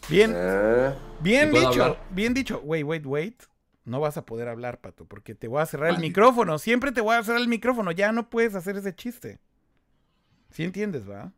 [0.10, 0.34] Bien.
[0.36, 0.94] Eh.
[1.20, 1.98] bien dicho.
[2.10, 2.62] Bien dicho.
[2.64, 3.44] Wait, wait, wait.
[3.86, 6.58] No vas a poder hablar, Pato, porque te voy a cerrar el micrófono.
[6.58, 7.92] Siempre te voy a cerrar el micrófono.
[7.92, 9.40] Ya no puedes hacer ese chiste.
[10.50, 11.32] ¿Sí entiendes, va?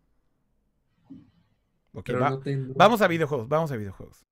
[1.93, 2.39] Ok, va.
[2.75, 4.28] Vamos a videojuegos, vamos a videojuegos.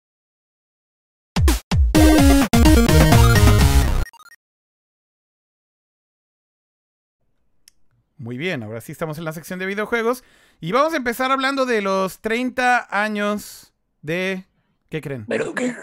[8.27, 10.21] Muy bien, ahora sí estamos en la sección de videojuegos
[10.59, 14.43] y vamos a empezar hablando de los 30 años de...
[14.89, 15.23] ¿Qué creen?
[15.29, 15.77] Metal Gear.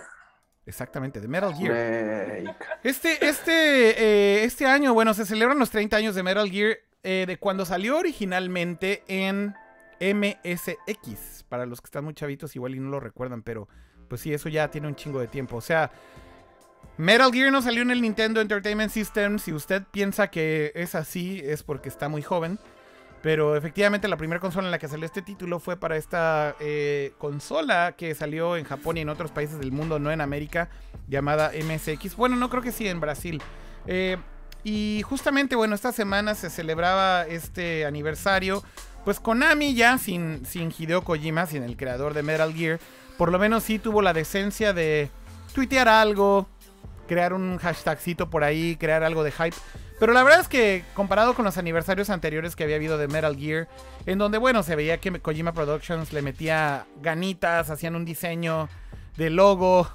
[0.67, 1.75] Exactamente, de Metal Gear.
[2.83, 3.53] Este, este,
[3.99, 7.65] eh, este año, bueno, se celebran los 30 años de Metal Gear eh, de cuando
[7.65, 9.55] salió originalmente en
[9.99, 11.45] MSX.
[11.49, 13.69] Para los que están muy chavitos igual y no lo recuerdan, pero
[14.07, 15.57] pues sí, eso ya tiene un chingo de tiempo.
[15.57, 15.91] O sea,
[16.97, 19.39] Metal Gear no salió en el Nintendo Entertainment System.
[19.39, 22.59] Si usted piensa que es así, es porque está muy joven.
[23.21, 27.15] Pero efectivamente la primera consola en la que salió este título fue para esta eh,
[27.17, 30.69] consola que salió en Japón y en otros países del mundo, no en América,
[31.09, 32.17] llamada MSX.
[32.17, 33.43] Bueno, no creo que sí, en Brasil.
[33.87, 34.19] Eh,
[34.63, 38.63] y justamente, bueno, esta semana se celebraba este aniversario.
[39.05, 42.79] Pues Konami ya sin, sin Hideo Kojima, sin el creador de Metal Gear,
[43.19, 45.11] por lo menos sí tuvo la decencia de
[45.55, 46.49] tuitear algo,
[47.07, 49.57] crear un hashtagcito por ahí, crear algo de hype.
[49.99, 53.37] Pero la verdad es que comparado con los aniversarios anteriores que había habido de Metal
[53.37, 53.69] Gear,
[54.07, 58.69] en donde, bueno, se veía que Kojima Productions le metía ganitas, hacían un diseño
[59.17, 59.89] de logo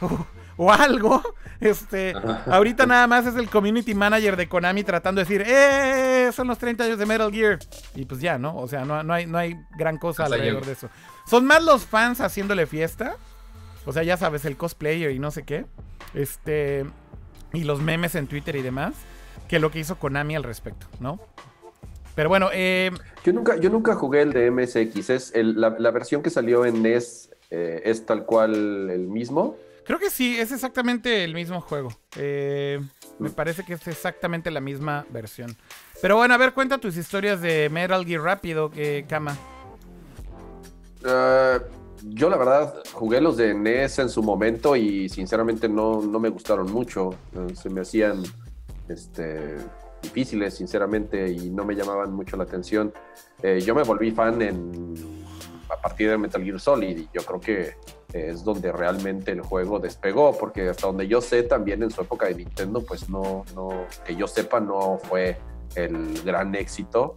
[0.56, 1.22] o, algo.
[1.58, 2.14] Este,
[2.46, 6.30] ahorita nada más es el community manager de Konami tratando de decir, ¡eh!
[6.34, 7.58] Son los 30 años de Metal Gear.
[7.94, 8.56] Y pues ya, ¿no?
[8.58, 10.90] O sea, no, no, hay, no hay gran cosa alrededor de eso.
[11.26, 13.16] Son más los fans haciéndole fiesta.
[13.86, 15.64] O sea, ya sabes, el cosplayer y no sé qué.
[16.12, 16.84] Este.
[17.52, 18.94] Y los memes en Twitter y demás.
[19.48, 21.20] Que lo que hizo Konami al respecto, ¿no?
[22.16, 22.90] Pero bueno, eh,
[23.24, 25.10] yo, nunca, yo nunca jugué el de MSX.
[25.10, 29.56] ¿Es la, versión que salió en NES eh, es tal cual el mismo?
[29.84, 31.90] Creo que sí, es exactamente el mismo juego.
[32.16, 32.80] Eh,
[33.20, 35.56] me parece que es exactamente la misma versión.
[36.02, 39.36] Pero bueno, a ver, cuenta tus historias de Metal Gear rápido, que Kama.
[41.04, 46.28] Uh, yo la verdad jugué los de NES en su momento y sinceramente no, me
[46.28, 47.14] gustaron mucho.
[47.54, 48.22] Se me hacían
[48.88, 49.56] este,
[50.02, 52.92] difíciles, sinceramente, y no me llamaban mucho la atención.
[53.42, 54.94] Eh, yo me volví fan en,
[55.68, 57.74] a partir de Metal Gear Solid y yo creo que
[58.12, 62.26] es donde realmente el juego despegó, porque hasta donde yo sé también en su época
[62.26, 63.68] de Nintendo, pues no, no
[64.04, 65.38] que yo sepa, no fue
[65.74, 67.16] el gran éxito.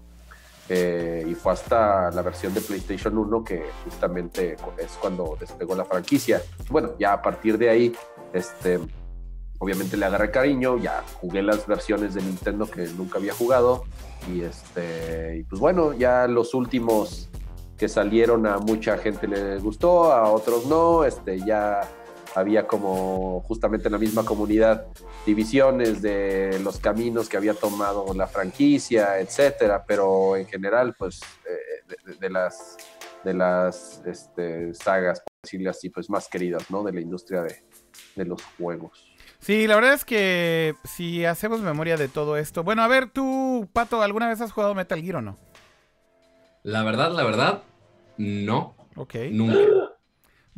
[0.71, 5.83] Eh, y fue hasta la versión de PlayStation 1 que justamente es cuando despegó la
[5.83, 6.41] franquicia.
[6.69, 7.95] Bueno, ya a partir de ahí,
[8.33, 8.79] este,
[9.57, 13.83] obviamente le agarré cariño, ya jugué las versiones de Nintendo que nunca había jugado
[14.31, 17.29] y este, y pues bueno, ya los últimos
[17.77, 21.81] que salieron a mucha gente le gustó, a otros no, este, ya
[22.35, 24.85] había como justamente en la misma comunidad
[25.25, 32.15] divisiones de los caminos que había tomado la franquicia, etcétera, pero en general, pues, eh,
[32.19, 32.77] de, las,
[33.23, 36.83] de las este, sagas, por decirlo así, pues más queridas, ¿no?
[36.83, 37.63] De la industria de,
[38.15, 39.05] de los juegos.
[39.39, 42.63] Sí, la verdad es que si hacemos memoria de todo esto.
[42.63, 45.37] Bueno, a ver, tú, Pato, ¿alguna vez has jugado Metal Gear o no?
[46.63, 47.63] La verdad, la verdad,
[48.17, 48.75] no.
[48.97, 49.15] Ok.
[49.31, 49.57] Nunca.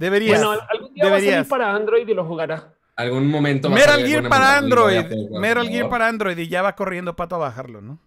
[0.02, 0.43] Deberías.
[0.43, 2.74] Bueno, algún día va a salir para Android y lo jugará.
[2.95, 3.70] Algún momento.
[3.70, 5.06] Metal Gear para Android.
[5.30, 7.99] Metal Gear para Android y ya va corriendo pato a bajarlo, ¿no?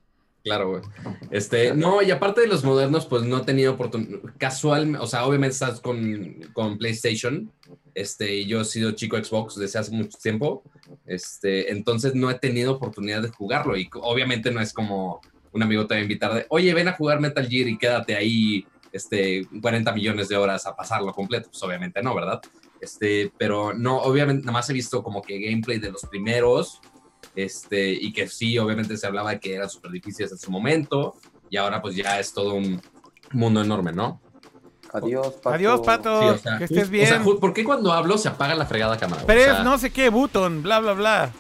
[0.43, 0.83] Claro, güey.
[1.31, 4.19] Este, no, y aparte de los modernos, pues no he tenido oportunidad.
[4.39, 7.53] Casual, o sea, obviamente estás con, con, PlayStation.
[7.95, 10.65] Este, y yo he sido chico Xbox desde hace mucho tiempo.
[11.07, 13.77] Este, entonces no he tenido oportunidad de jugarlo.
[13.77, 15.21] Y obviamente no es como
[15.53, 18.17] un amigo te va a invitar de, oye, ven a jugar Metal Gear y quédate
[18.17, 21.49] ahí este, 40 millones de horas a pasarlo completo.
[21.51, 22.41] Pues obviamente no, ¿verdad?
[22.81, 26.81] Este, pero no, obviamente, nada más he visto como que gameplay de los primeros.
[27.35, 31.17] Este, y que sí, obviamente se hablaba de que eran súper difíciles en su momento.
[31.51, 32.81] Y ahora, pues ya es todo un
[33.33, 34.21] mundo enorme, ¿no?
[34.93, 35.51] Adiós, Pato.
[35.51, 36.41] Adiós, Pato.
[36.59, 37.07] que estés bien.
[37.07, 39.25] O sea, ¿por qué cuando hablo se apaga la fregada cámara?
[39.27, 41.33] Pero es no sé qué, button, bla, bla, bla.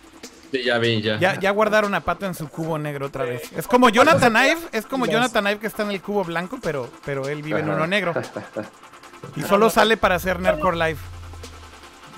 [0.54, 1.18] Sí, ya vi, ya.
[1.18, 1.50] ya.
[1.50, 3.50] guardaron a Pato en su cubo negro otra vez.
[3.56, 6.88] Es como Jonathan Ive, es como Jonathan Ive que está en el cubo blanco, pero,
[7.04, 8.14] pero él vive en uno negro.
[9.36, 10.98] Y solo sale para hacer Nerdcore Live.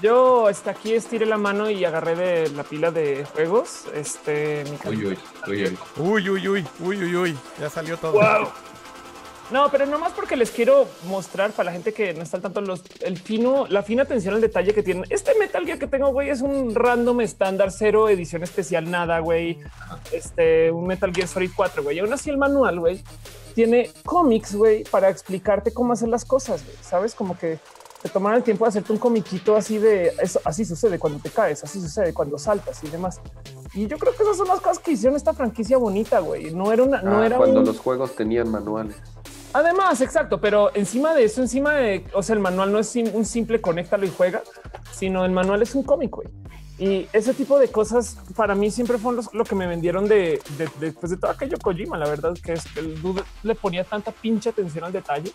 [0.02, 3.84] Yo hasta aquí estiré la mano y agarré de la pila de juegos.
[3.94, 5.78] Este, mi uy, uy, uy, uy.
[5.96, 7.38] Uy, uy, uy, uy, uy, uy.
[7.60, 8.12] Ya salió todo.
[8.12, 8.48] Wow.
[9.50, 12.82] No, pero nomás porque les quiero mostrar para la gente que no está tanto los,
[13.00, 15.04] el fino, la fina atención al detalle que tiene.
[15.08, 19.58] Este Metal Gear que tengo, güey, es un random estándar, cero edición especial, nada, güey.
[20.12, 21.96] Este, un Metal Gear Solid 4, güey.
[21.96, 23.04] Y aún así el manual, güey,
[23.54, 26.76] tiene cómics, güey, para explicarte cómo hacer las cosas, güey.
[26.82, 27.60] Sabes, como que
[28.02, 30.40] te tomaron el tiempo de hacerte un comiquito así de eso.
[30.44, 33.20] Así sucede cuando te caes, así sucede cuando saltas y demás.
[33.74, 36.52] Y yo creo que esas son las cosas que hicieron esta franquicia bonita, güey.
[36.52, 38.96] No era una, no ah, era cuando los juegos tenían manuales.
[39.56, 43.24] Además, exacto, pero encima de eso, encima de, o sea, el manual no es un
[43.24, 44.42] simple conéctalo y juega,
[44.92, 46.28] sino el manual es un cómic, güey.
[46.78, 50.42] Y ese tipo de cosas para mí siempre fueron lo que me vendieron de,
[50.78, 51.96] después de todo aquello Kojima.
[51.96, 55.32] La verdad que es que el dude le ponía tanta pinche atención al detalle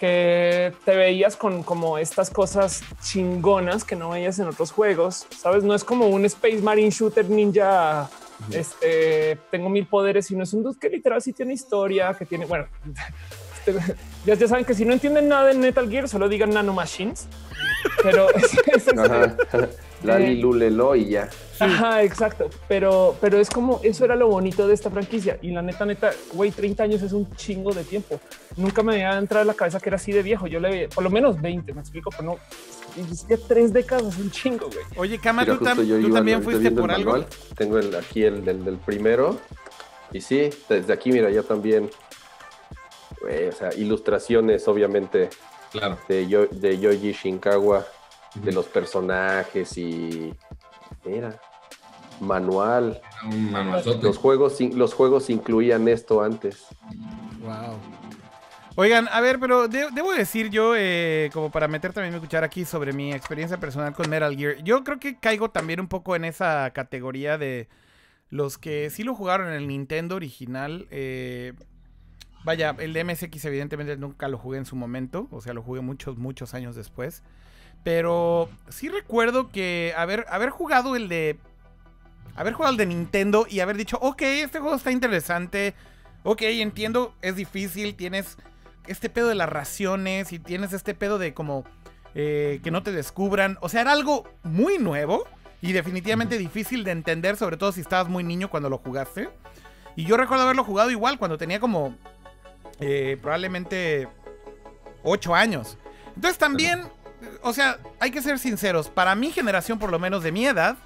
[0.00, 5.28] que te veías con como estas cosas chingonas que no veías en otros juegos.
[5.30, 8.10] Sabes, no es como un Space Marine Shooter Ninja
[8.50, 12.26] este, tengo mil poderes y no es un dude que literal sí tiene historia, que
[12.26, 12.66] tiene, bueno,
[14.26, 17.28] ya, ya saben que si no entienden nada en Metal Gear, solo digan Nano Machines.
[18.02, 18.86] Pero es, es,
[20.02, 21.28] Lali Lulelo y ya.
[21.60, 22.50] Ajá, exacto.
[22.68, 25.38] Pero, pero es como eso era lo bonito de esta franquicia.
[25.42, 28.20] Y la neta, neta, güey, 30 años es un chingo de tiempo.
[28.56, 30.46] Nunca me había entrado en la cabeza que era así de viejo.
[30.46, 32.38] Yo le por lo menos 20, me explico, pero no.
[33.28, 34.84] Ya tres décadas, un chingo, güey.
[34.96, 37.24] Oye, Cama, ¿tú, también fuiste por algo?
[37.56, 39.38] Tengo el, aquí el del, primero.
[40.12, 41.90] Y sí, desde aquí, mira, yo también.
[43.22, 45.30] o sea, ilustraciones, obviamente.
[45.70, 45.96] Claro.
[46.06, 47.86] De, Yo, de Yoji Shinkawa
[48.34, 50.32] de los personajes y
[51.04, 51.40] mira,
[52.20, 53.00] manual.
[54.02, 56.66] los juegos, los juegos incluían esto antes.
[57.40, 57.78] Wow.
[58.74, 62.64] Oigan, a ver, pero debo decir yo, eh, como para meter también mi escuchar aquí
[62.64, 66.24] sobre mi experiencia personal con Metal Gear, yo creo que caigo también un poco en
[66.24, 67.68] esa categoría de
[68.30, 70.86] los que sí lo jugaron en el Nintendo original.
[70.90, 71.52] Eh,
[72.44, 76.16] vaya, el DMSX evidentemente nunca lo jugué en su momento, o sea, lo jugué muchos,
[76.16, 77.22] muchos años después.
[77.84, 81.36] Pero sí recuerdo que haber, haber jugado el de.
[82.36, 85.74] Haber jugado el de Nintendo y haber dicho, ok, este juego está interesante.
[86.22, 87.96] Ok, entiendo, es difícil.
[87.96, 88.38] Tienes
[88.86, 91.64] este pedo de las raciones y tienes este pedo de como
[92.14, 93.58] eh, que no te descubran.
[93.60, 95.24] O sea, era algo muy nuevo
[95.60, 99.28] y definitivamente difícil de entender, sobre todo si estabas muy niño cuando lo jugaste.
[99.96, 101.96] Y yo recuerdo haberlo jugado igual cuando tenía como
[102.80, 104.08] eh, probablemente
[105.02, 105.78] 8 años.
[106.14, 106.88] Entonces también
[107.42, 108.88] o sea, hay que ser sinceros.
[108.88, 110.76] Para mi generación, por lo menos de mi edad,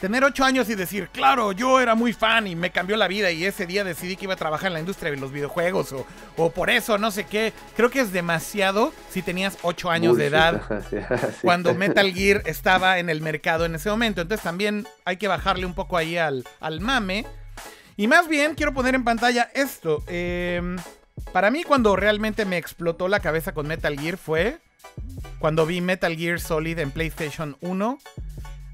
[0.00, 3.30] tener ocho años y decir, claro, yo era muy fan y me cambió la vida
[3.30, 5.94] y ese día decidí que iba a trabajar en la industria de los videojuegos
[6.36, 7.52] o, por eso, no sé qué.
[7.76, 10.62] Creo que es demasiado si tenías ocho años de edad
[11.42, 14.20] cuando Metal Gear estaba en el mercado en ese momento.
[14.20, 17.26] Entonces también hay que bajarle un poco ahí al, al mame.
[17.96, 20.04] Y más bien quiero poner en pantalla esto.
[20.06, 20.76] Em,
[21.32, 24.58] para mí cuando realmente me explotó la cabeza con Metal Gear fue
[25.40, 27.98] cuando vi Metal Gear Solid en PlayStation 1.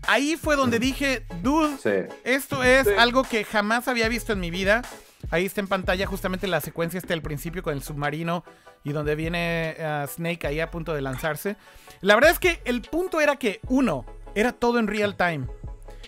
[0.06, 4.82] Ahí fue donde dije, dude, esto es algo que jamás había visto en mi vida.
[5.30, 8.44] Ahí está en pantalla justamente la secuencia está al principio con el submarino
[8.84, 11.56] y donde viene uh, Snake ahí a punto de lanzarse.
[12.00, 15.46] La verdad es que el punto era que, uno, era todo en real time.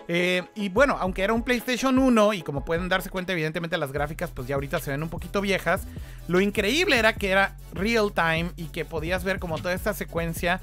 [0.07, 3.91] Eh, y bueno, aunque era un PlayStation 1 y como pueden darse cuenta, evidentemente las
[3.91, 5.85] gráficas pues ya ahorita se ven un poquito viejas,
[6.27, 10.61] lo increíble era que era real time y que podías ver como toda esta secuencia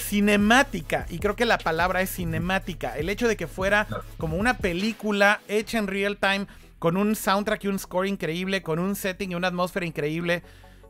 [0.00, 1.06] cinemática.
[1.08, 2.96] Y creo que la palabra es cinemática.
[2.96, 3.86] El hecho de que fuera
[4.18, 6.46] como una película hecha en real time
[6.78, 10.42] con un soundtrack y un score increíble, con un setting y una atmósfera increíble.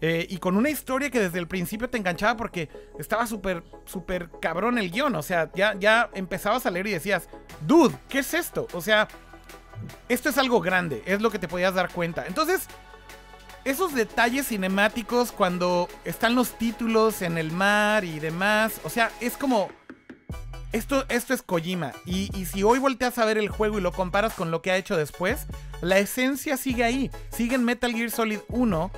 [0.03, 4.31] Eh, y con una historia que desde el principio te enganchaba porque estaba súper, súper
[4.41, 5.15] cabrón el guion.
[5.15, 7.29] O sea, ya, ya empezabas a leer y decías,
[7.67, 8.67] dude, ¿qué es esto?
[8.73, 9.09] O sea,
[10.09, 12.27] esto es algo grande, es lo que te podías dar cuenta.
[12.27, 12.67] Entonces,
[13.71, 19.37] esos detalles cinemáticos cuando están los títulos en el mar y demás, o sea, es
[19.37, 19.69] como...
[20.73, 21.93] Esto, esto es Kojima.
[22.05, 24.77] Y, si hoy volteas a ver el juego y lo comparas con lo que ha
[24.77, 25.47] hecho después,
[25.81, 27.11] la esencia sigue ahí.
[27.33, 28.91] Sigue en Metal Gear Solid 1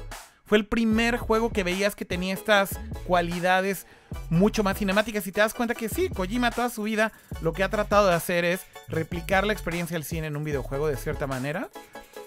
[0.45, 3.87] fue el primer juego que veías que tenía estas cualidades
[4.29, 7.11] mucho más cinemáticas y te das cuenta que sí, Kojima toda su vida
[7.41, 10.89] lo que ha tratado de hacer es replicar la experiencia del cine en un videojuego
[10.89, 11.71] de cierta manera.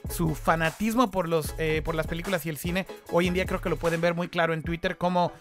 [0.09, 3.61] Su fanatismo por, los, eh, por las películas y el cine, hoy en día creo
[3.61, 5.31] que lo pueden ver muy claro en Twitter, como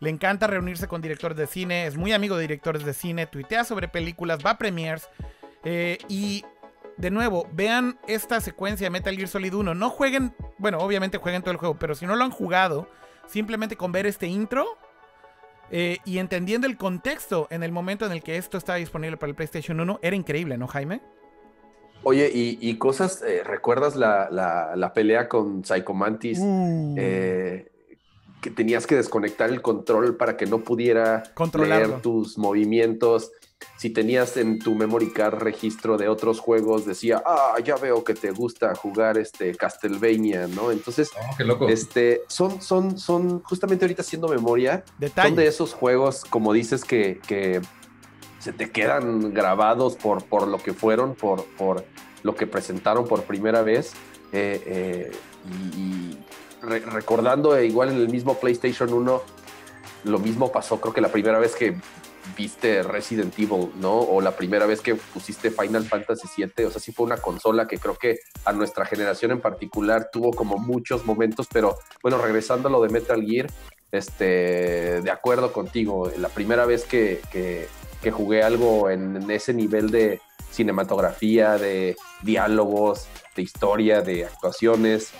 [0.00, 3.64] le encanta reunirse con directores de cine, es muy amigo de directores de cine, tuitea
[3.64, 5.08] sobre películas, va a premiers.
[5.62, 6.44] Eh, y
[6.96, 9.74] de nuevo, vean esta secuencia de Metal Gear Solid 1.
[9.74, 12.88] No jueguen, bueno, obviamente jueguen todo el juego, pero si no lo han jugado,
[13.26, 14.66] simplemente con ver este intro
[15.70, 19.30] eh, y entendiendo el contexto en el momento en el que esto estaba disponible para
[19.30, 21.00] el PlayStation 1, era increíble, ¿no, Jaime?
[22.02, 26.38] Oye, y, cosas, eh, ¿recuerdas la, pelea con Psycho Mantis?
[26.40, 26.94] Uh.
[26.98, 27.66] Eh,
[28.40, 31.24] que tenías que desconectar el control para que no pudiera
[31.54, 33.32] leer tus movimientos
[33.76, 38.14] si tenías en tu memory card registro de otros juegos, decía, ah, ya veo que
[38.14, 40.70] te gusta jugar este Castlevania, ¿no?
[40.70, 41.10] Entonces,
[41.58, 44.84] oh, este, son, son, son, justamente ahorita haciendo memoria,
[45.14, 47.60] son de esos juegos, como dices, que, que
[48.40, 51.84] se te quedan grabados por, por lo que fueron, por, por
[52.22, 53.92] lo que presentaron por primera vez.
[54.32, 55.12] Eh, eh,
[55.76, 56.18] y,
[56.62, 59.22] recordando igual en el mismo PlayStation 1,
[60.04, 61.74] lo mismo pasó, creo que la primera vez que
[62.36, 63.98] viste Resident Evil, ¿no?
[63.98, 67.66] O la primera vez que pusiste Final Fantasy VII, o sea, sí fue una consola
[67.66, 72.68] que creo que a nuestra generación en particular tuvo como muchos momentos, pero bueno, regresando
[72.68, 73.46] a lo de Metal Gear,
[73.90, 77.68] este, de acuerdo contigo, la primera vez que, que,
[78.10, 80.20] jugué algo en, ese nivel de
[80.50, 85.10] cinematografía, de diálogos, de historia, de actuaciones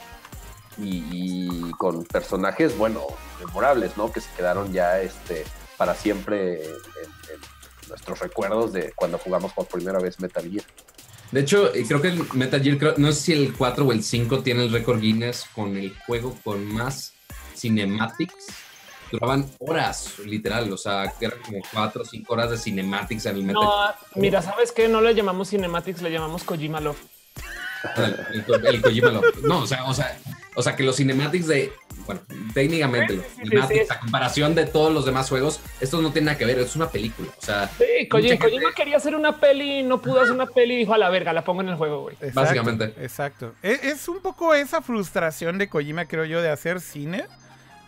[0.79, 3.03] y, con personajes, bueno,
[3.39, 4.11] memorables, ¿no?
[4.11, 5.45] Que se quedaron ya, este,
[5.77, 6.81] para siempre en,
[7.89, 10.65] nuestros recuerdos de cuando jugamos por primera vez Metal Gear.
[11.33, 14.05] De hecho, eh, creo que el Metal Gear, no sé si el 4 o el
[14.05, 17.15] 5 tiene el récord Guinness con el juego con más
[17.57, 18.70] cinematics.
[19.11, 23.37] Duraban horas, literal, o sea, que eran como 4 o 5 horas de cinematics en
[23.37, 24.89] el Metal No, mira, ¿sabes qué?
[24.89, 26.99] No le llamamos cinematics, le llamamos Kojima Love.
[27.97, 29.43] El, Kojima Love.
[29.43, 30.17] No, o sea, o sea,
[30.55, 31.73] o sea, que los cinematics de
[32.07, 32.23] bueno,
[32.55, 36.59] técnicamente, los a comparación de todos los demás juegos, esto no tiene nada que ver,
[36.59, 37.29] es una película.
[37.39, 40.95] O sea, sí, Kojima, quería hacer una peli, no pudo hacer una peli y dijo
[40.95, 42.17] a la verga, la pongo en el juego, güey.
[42.33, 42.95] Básicamente.
[43.01, 43.55] Exacto.
[43.63, 47.27] Es, es, un poco esa frustración de Kojima, creo yo, de hacer cine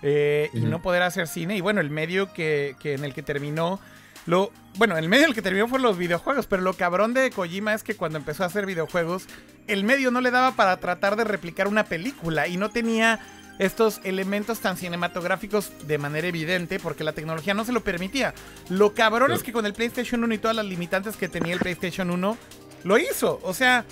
[0.02, 1.56] eh, y no poder hacer cine.
[1.56, 3.80] Y bueno, el medio que, que en el que terminó.
[4.24, 7.30] Lo, bueno, el medio en el que terminó fueron los videojuegos, pero lo cabrón de
[7.30, 9.26] Kojima es que cuando empezó a hacer videojuegos,
[9.66, 13.18] el medio no le daba para tratar de replicar una película y no tenía
[13.58, 18.34] estos elementos tan cinematográficos de manera evidente porque la tecnología no se lo permitía.
[18.68, 21.60] Lo cabrón es que con el PlayStation 1 y todas las limitantes que tenía el
[21.60, 22.36] PlayStation 1,
[22.84, 23.40] lo hizo.
[23.42, 23.84] O sea,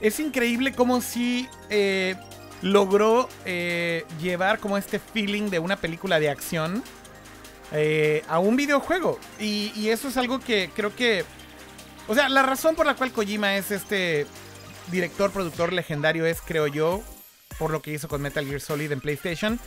[0.00, 2.16] es increíble cómo si eh,
[2.62, 6.82] logró eh, llevar como este feeling de una película de acción
[7.72, 9.18] eh, a un videojuego.
[9.38, 11.24] Y, y eso es algo que creo que...
[12.08, 14.26] O sea, la razón por la cual Kojima es este
[14.90, 17.02] director, productor legendario es, creo yo,
[17.58, 19.60] por lo que hizo con Metal Gear Solid en PlayStation.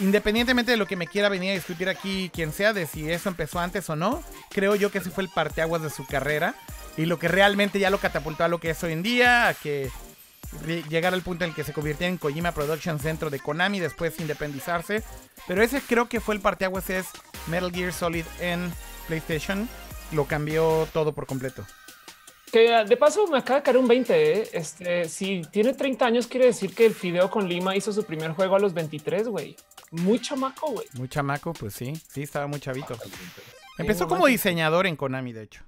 [0.00, 3.28] Independientemente de lo que me quiera venir a discutir aquí quien sea, de si eso
[3.28, 6.54] empezó antes o no, creo yo que ese fue el parteaguas de su carrera
[6.96, 9.54] y lo que realmente ya lo catapultó a lo que es hoy en día, a
[9.54, 9.90] que
[10.88, 14.18] llegara al punto en el que se convirtió en Kojima Productions dentro de Konami, después
[14.20, 15.02] independizarse.
[15.46, 17.06] Pero ese creo que fue el parteaguas, es
[17.46, 18.72] Metal Gear Solid en
[19.06, 19.68] PlayStation.
[20.12, 21.66] Lo cambió todo por completo.
[22.50, 24.32] Que de paso me acaba de caer un 20.
[24.32, 24.48] ¿eh?
[24.52, 28.32] Este, si tiene 30 años, quiere decir que el Fideo con Lima hizo su primer
[28.32, 29.56] juego a los 23, güey.
[29.90, 30.86] Muy chamaco, güey.
[30.94, 31.92] Muy chamaco, pues sí.
[32.10, 32.96] Sí, estaba muy chavito.
[33.76, 35.62] Empezó como diseñador en Konami, de hecho.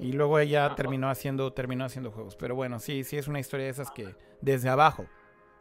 [0.00, 2.34] Y luego ella ah, terminó haciendo, terminó haciendo juegos.
[2.36, 5.06] Pero bueno, sí, sí es una historia de esas que desde abajo,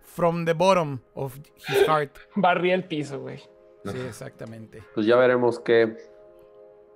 [0.02, 2.18] from the bottom of his heart.
[2.36, 3.40] Barría el piso, güey.
[3.86, 4.84] Sí, exactamente.
[4.94, 5.96] Pues ya veremos qué,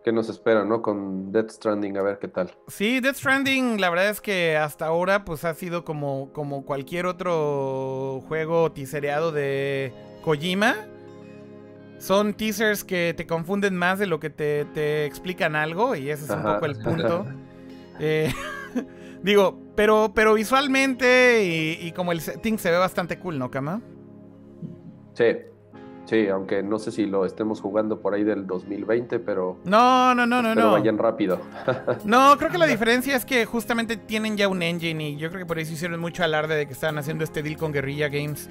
[0.03, 0.81] que nos espera, ¿no?
[0.81, 2.51] Con Death Stranding, a ver qué tal.
[2.67, 7.05] Sí, Death Stranding, la verdad es que hasta ahora, pues ha sido como, como cualquier
[7.05, 9.93] otro juego tisereado de
[10.23, 10.75] Kojima.
[12.03, 16.31] Son teasers que te confunden más de lo que te, explican algo, y ese es
[16.31, 17.25] un poco el punto.
[17.99, 18.33] Eh,
[19.21, 23.81] digo, pero, pero visualmente y, y, como el setting se ve bastante cool, ¿no, Kama?
[25.13, 25.25] Sí,
[26.05, 29.59] Sí, aunque no sé si lo estemos jugando por ahí del 2020, pero.
[29.63, 30.71] No, no, no, no, no.
[30.73, 31.39] vayan rápido.
[32.03, 35.41] no, creo que la diferencia es que justamente tienen ya un engine y yo creo
[35.41, 38.49] que por eso hicieron mucho alarde de que estaban haciendo este deal con Guerrilla Games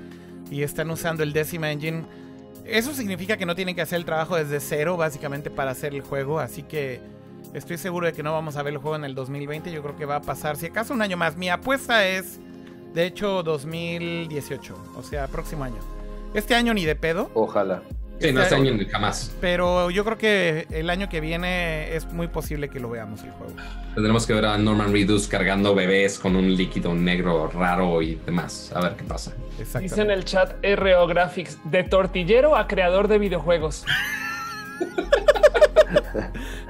[0.50, 2.04] y están usando el décima engine.
[2.64, 6.02] Eso significa que no tienen que hacer el trabajo desde cero, básicamente, para hacer el
[6.02, 6.38] juego.
[6.38, 7.00] Así que
[7.54, 9.72] estoy seguro de que no vamos a ver el juego en el 2020.
[9.72, 11.36] Yo creo que va a pasar, si acaso, un año más.
[11.36, 12.40] Mi apuesta es,
[12.94, 15.80] de hecho, 2018, o sea, próximo año.
[16.34, 17.30] Este año ni de pedo.
[17.34, 17.82] Ojalá.
[18.22, 19.32] Sí, no año jamás.
[19.40, 23.30] Pero yo creo que el año que viene es muy posible que lo veamos el
[23.32, 23.54] juego.
[23.94, 28.72] Tendremos que ver a Norman Reedus cargando bebés con un líquido negro raro y demás.
[28.74, 29.32] A ver qué pasa.
[29.80, 33.84] Dice en el chat RO Graphics, de tortillero a creador de videojuegos.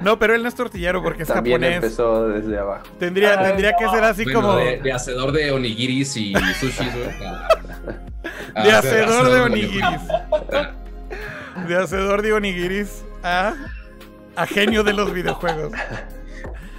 [0.01, 1.83] no, pero él no es tortillero porque es También japonés.
[1.83, 2.85] empezó desde abajo.
[2.99, 4.57] Tendría, tendría que ser así como.
[4.57, 6.85] De, hacedor de onigiris y sushi,
[8.63, 10.01] de hacedor de onigiris.
[11.67, 13.55] De hacedor de onigiris a,
[14.35, 15.73] a genio de los videojuegos.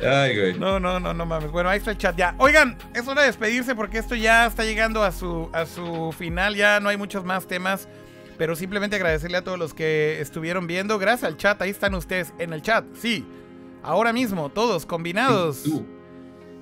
[0.05, 0.59] Ay, güey.
[0.59, 1.51] No, no, no, no mames.
[1.51, 2.35] Bueno, ahí está el chat ya.
[2.39, 6.57] Oigan, es hora de despedirse porque esto ya está llegando a su, a su final.
[6.57, 7.89] Ya no hay muchos más temas.
[8.37, 10.99] Pero simplemente agradecerle a todos los que estuvieron viendo.
[10.99, 11.61] Gracias al chat.
[11.63, 12.85] Ahí están ustedes en el chat.
[12.95, 13.25] Sí.
[13.83, 15.65] Ahora mismo, todos combinados.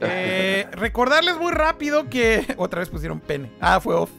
[0.00, 2.54] Eh, recordarles muy rápido que.
[2.58, 3.52] Otra vez pusieron pene.
[3.60, 4.10] Ah, fue off.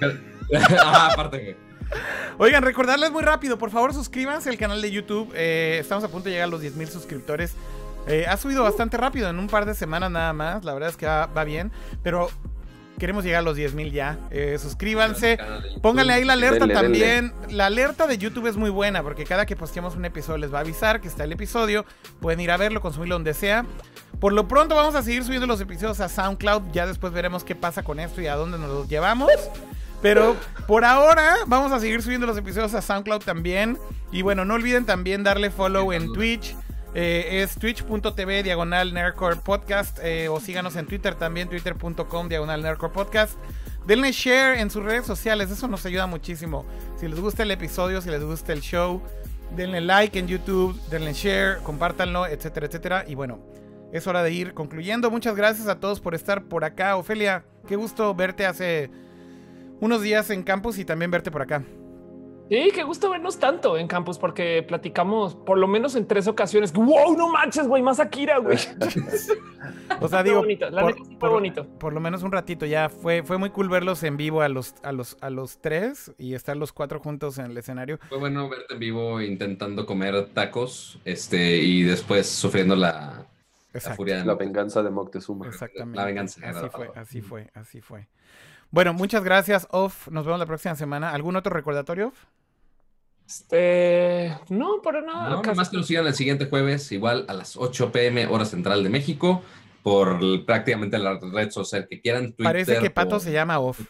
[0.80, 1.56] ah, aparte,
[2.38, 5.32] Oigan, recordarles muy rápido, por favor suscríbanse al canal de YouTube.
[5.34, 7.54] Eh, estamos a punto de llegar a los 10.000 suscriptores.
[8.06, 10.64] Eh, ha subido bastante rápido, en un par de semanas nada más.
[10.64, 11.70] La verdad es que va, bien.
[12.02, 12.30] Pero
[12.98, 14.18] queremos llegar a los 10.000 ya.
[14.30, 15.38] Eh, suscríbanse.
[15.80, 17.32] Pónganle ahí la alerta también.
[17.50, 20.58] La alerta de YouTube es muy buena porque cada que posteamos un episodio les va
[20.58, 21.84] a avisar que está el episodio.
[22.20, 23.64] Pueden ir a verlo, consumirlo donde sea.
[24.18, 26.72] Por lo pronto vamos a seguir subiendo los episodios a SoundCloud.
[26.72, 29.30] Ya después veremos qué pasa con esto y a dónde nos los llevamos.
[30.02, 33.78] Pero por ahora vamos a seguir subiendo los episodios a SoundCloud también.
[34.10, 36.56] Y bueno, no olviden también darle follow en Twitch.
[36.94, 42.92] Eh, es twitch.tv diagonal Nerdcore Podcast eh, o síganos en Twitter también, twitter.com diagonal Nerdcore
[42.92, 43.38] Podcast.
[43.86, 46.66] Denle share en sus redes sociales, eso nos ayuda muchísimo.
[46.98, 49.02] Si les gusta el episodio, si les gusta el show,
[49.56, 53.04] denle like en YouTube, denle share, compártanlo, etcétera, etcétera.
[53.08, 53.40] Y bueno,
[53.92, 55.10] es hora de ir concluyendo.
[55.10, 56.96] Muchas gracias a todos por estar por acá.
[56.96, 58.90] Ofelia, qué gusto verte hace
[59.82, 61.64] unos días en campus y también verte por acá.
[62.48, 66.72] Sí, qué gusto vernos tanto en campus porque platicamos por lo menos en tres ocasiones.
[66.72, 67.16] ¡Wow!
[67.16, 68.58] No manches, güey, más Akira, güey.
[70.00, 70.70] o sea, digo, bonito.
[70.70, 71.66] La por, fue bonito.
[71.80, 74.74] Por lo menos un ratito ya fue, fue muy cool verlos en vivo a los,
[74.84, 77.98] a los, a los tres y estar los cuatro juntos en el escenario.
[78.08, 83.26] Fue bueno verte en vivo intentando comer tacos, este, y después sufriendo la,
[83.72, 85.48] la furia de la venganza de Moctezuma.
[85.48, 85.96] Exactamente.
[85.96, 86.40] La venganza.
[86.48, 88.06] Así fue, así fue, así fue.
[88.72, 90.08] Bueno, muchas gracias, Off.
[90.08, 91.10] Nos vemos la próxima semana.
[91.10, 92.24] ¿Algún otro recordatorio, Off?
[93.26, 95.28] Este, no, para nada.
[95.28, 98.82] No, más que nos sigan el siguiente jueves, igual a las 8 pm, hora central
[98.82, 99.42] de México,
[99.82, 102.34] por prácticamente la red social que quieran.
[102.42, 103.80] Parece que Pato se llama Off.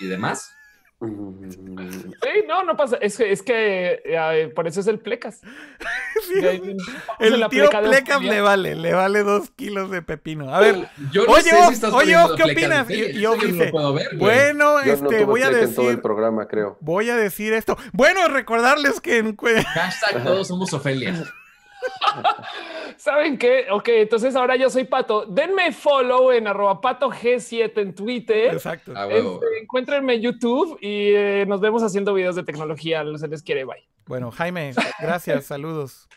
[0.00, 0.52] y demás.
[1.00, 2.98] Sí, no, no pasa.
[3.00, 5.40] Es que, es que eh, por eso es el plecas.
[7.18, 10.54] el tío plecas le vale, le vale dos kilos de pepino.
[10.54, 12.90] A ver, yo no oye, sé si oye, ¿qué opinas?
[12.90, 15.76] Y, yo, no puedo ver, bueno, este, voy a decir.
[15.76, 16.76] todo el programa, creo.
[16.80, 17.76] Voy a decir esto.
[17.92, 19.36] Bueno, recordarles que en.
[19.36, 21.24] Hashtag todos somos Ofelia.
[22.96, 23.66] ¿Saben qué?
[23.70, 25.26] Ok, entonces ahora yo soy Pato.
[25.26, 28.52] Denme follow en arroba pato G7 en Twitter.
[28.52, 28.92] Exacto.
[28.92, 33.02] Este, encuéntrenme en YouTube y eh, nos vemos haciendo videos de tecnología.
[33.16, 33.89] Se les quiere, bye.
[34.10, 36.08] Bueno, Jaime, gracias, saludos.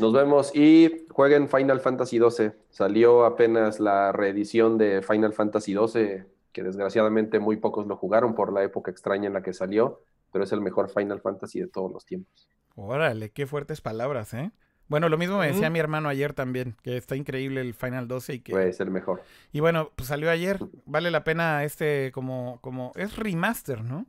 [0.00, 2.50] Nos vemos y jueguen Final Fantasy XII.
[2.68, 8.52] Salió apenas la reedición de Final Fantasy XII, que desgraciadamente muy pocos lo jugaron por
[8.52, 10.02] la época extraña en la que salió,
[10.32, 12.48] pero es el mejor Final Fantasy de todos los tiempos.
[12.74, 14.50] Órale, qué fuertes palabras, ¿eh?
[14.88, 18.34] Bueno, lo mismo me decía mi hermano ayer también, que está increíble el Final 12
[18.34, 18.50] y que...
[18.50, 19.22] Puede ser mejor.
[19.52, 20.58] Y bueno, pues salió ayer.
[20.86, 22.58] Vale la pena este como...
[22.60, 24.06] como Es remaster, ¿no?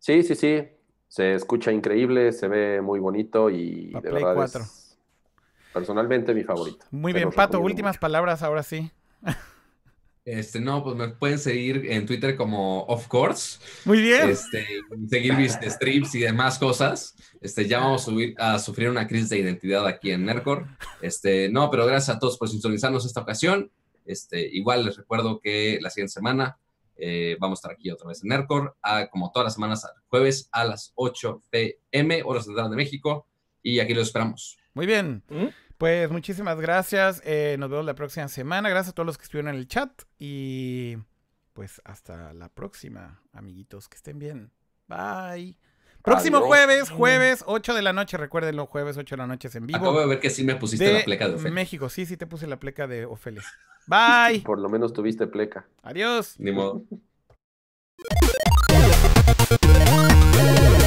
[0.00, 0.66] Sí, sí, sí.
[1.08, 4.98] Se escucha increíble, se ve muy bonito y de verdad es
[5.72, 6.86] personalmente mi favorito.
[6.90, 8.90] Muy bien, Pato, últimas palabras ahora sí.
[10.24, 13.60] Este, no, pues me pueden seguir en Twitter como Of Course.
[13.86, 14.28] Muy bien.
[14.28, 14.66] Este,
[15.08, 17.16] seguir mis streams y demás cosas.
[17.40, 20.66] Este, ya vamos a, subir, a sufrir una crisis de identidad aquí en Nercor.
[21.00, 23.70] Este, no, pero gracias a todos por sintonizarnos esta ocasión.
[24.04, 26.58] Este, igual les recuerdo que la siguiente semana
[26.98, 28.76] eh, vamos a estar aquí otra vez en Nercor,
[29.10, 33.26] como todas las semanas, jueves a las 8 pm, hora central de México.
[33.62, 34.56] Y aquí los esperamos.
[34.74, 35.22] Muy bien.
[35.28, 35.46] ¿Mm?
[35.78, 37.22] Pues muchísimas gracias.
[37.24, 38.68] Eh, nos vemos la próxima semana.
[38.68, 39.90] Gracias a todos los que estuvieron en el chat.
[40.18, 40.96] Y
[41.52, 43.88] pues hasta la próxima, amiguitos.
[43.88, 44.52] Que estén bien.
[44.86, 45.56] Bye.
[46.02, 48.16] Próximo jueves, jueves, 8 de la noche.
[48.16, 49.78] Recuérdenlo, jueves, 8 de la noche es en vivo.
[49.78, 51.52] Acabo de ver que sí me pusiste la pleca de Ofelia.
[51.52, 53.42] México, sí, sí te puse la pleca de Ofelia.
[53.88, 54.42] Bye.
[54.42, 55.66] Por lo menos tuviste pleca.
[55.82, 56.38] Adiós.
[56.38, 56.84] Ni modo.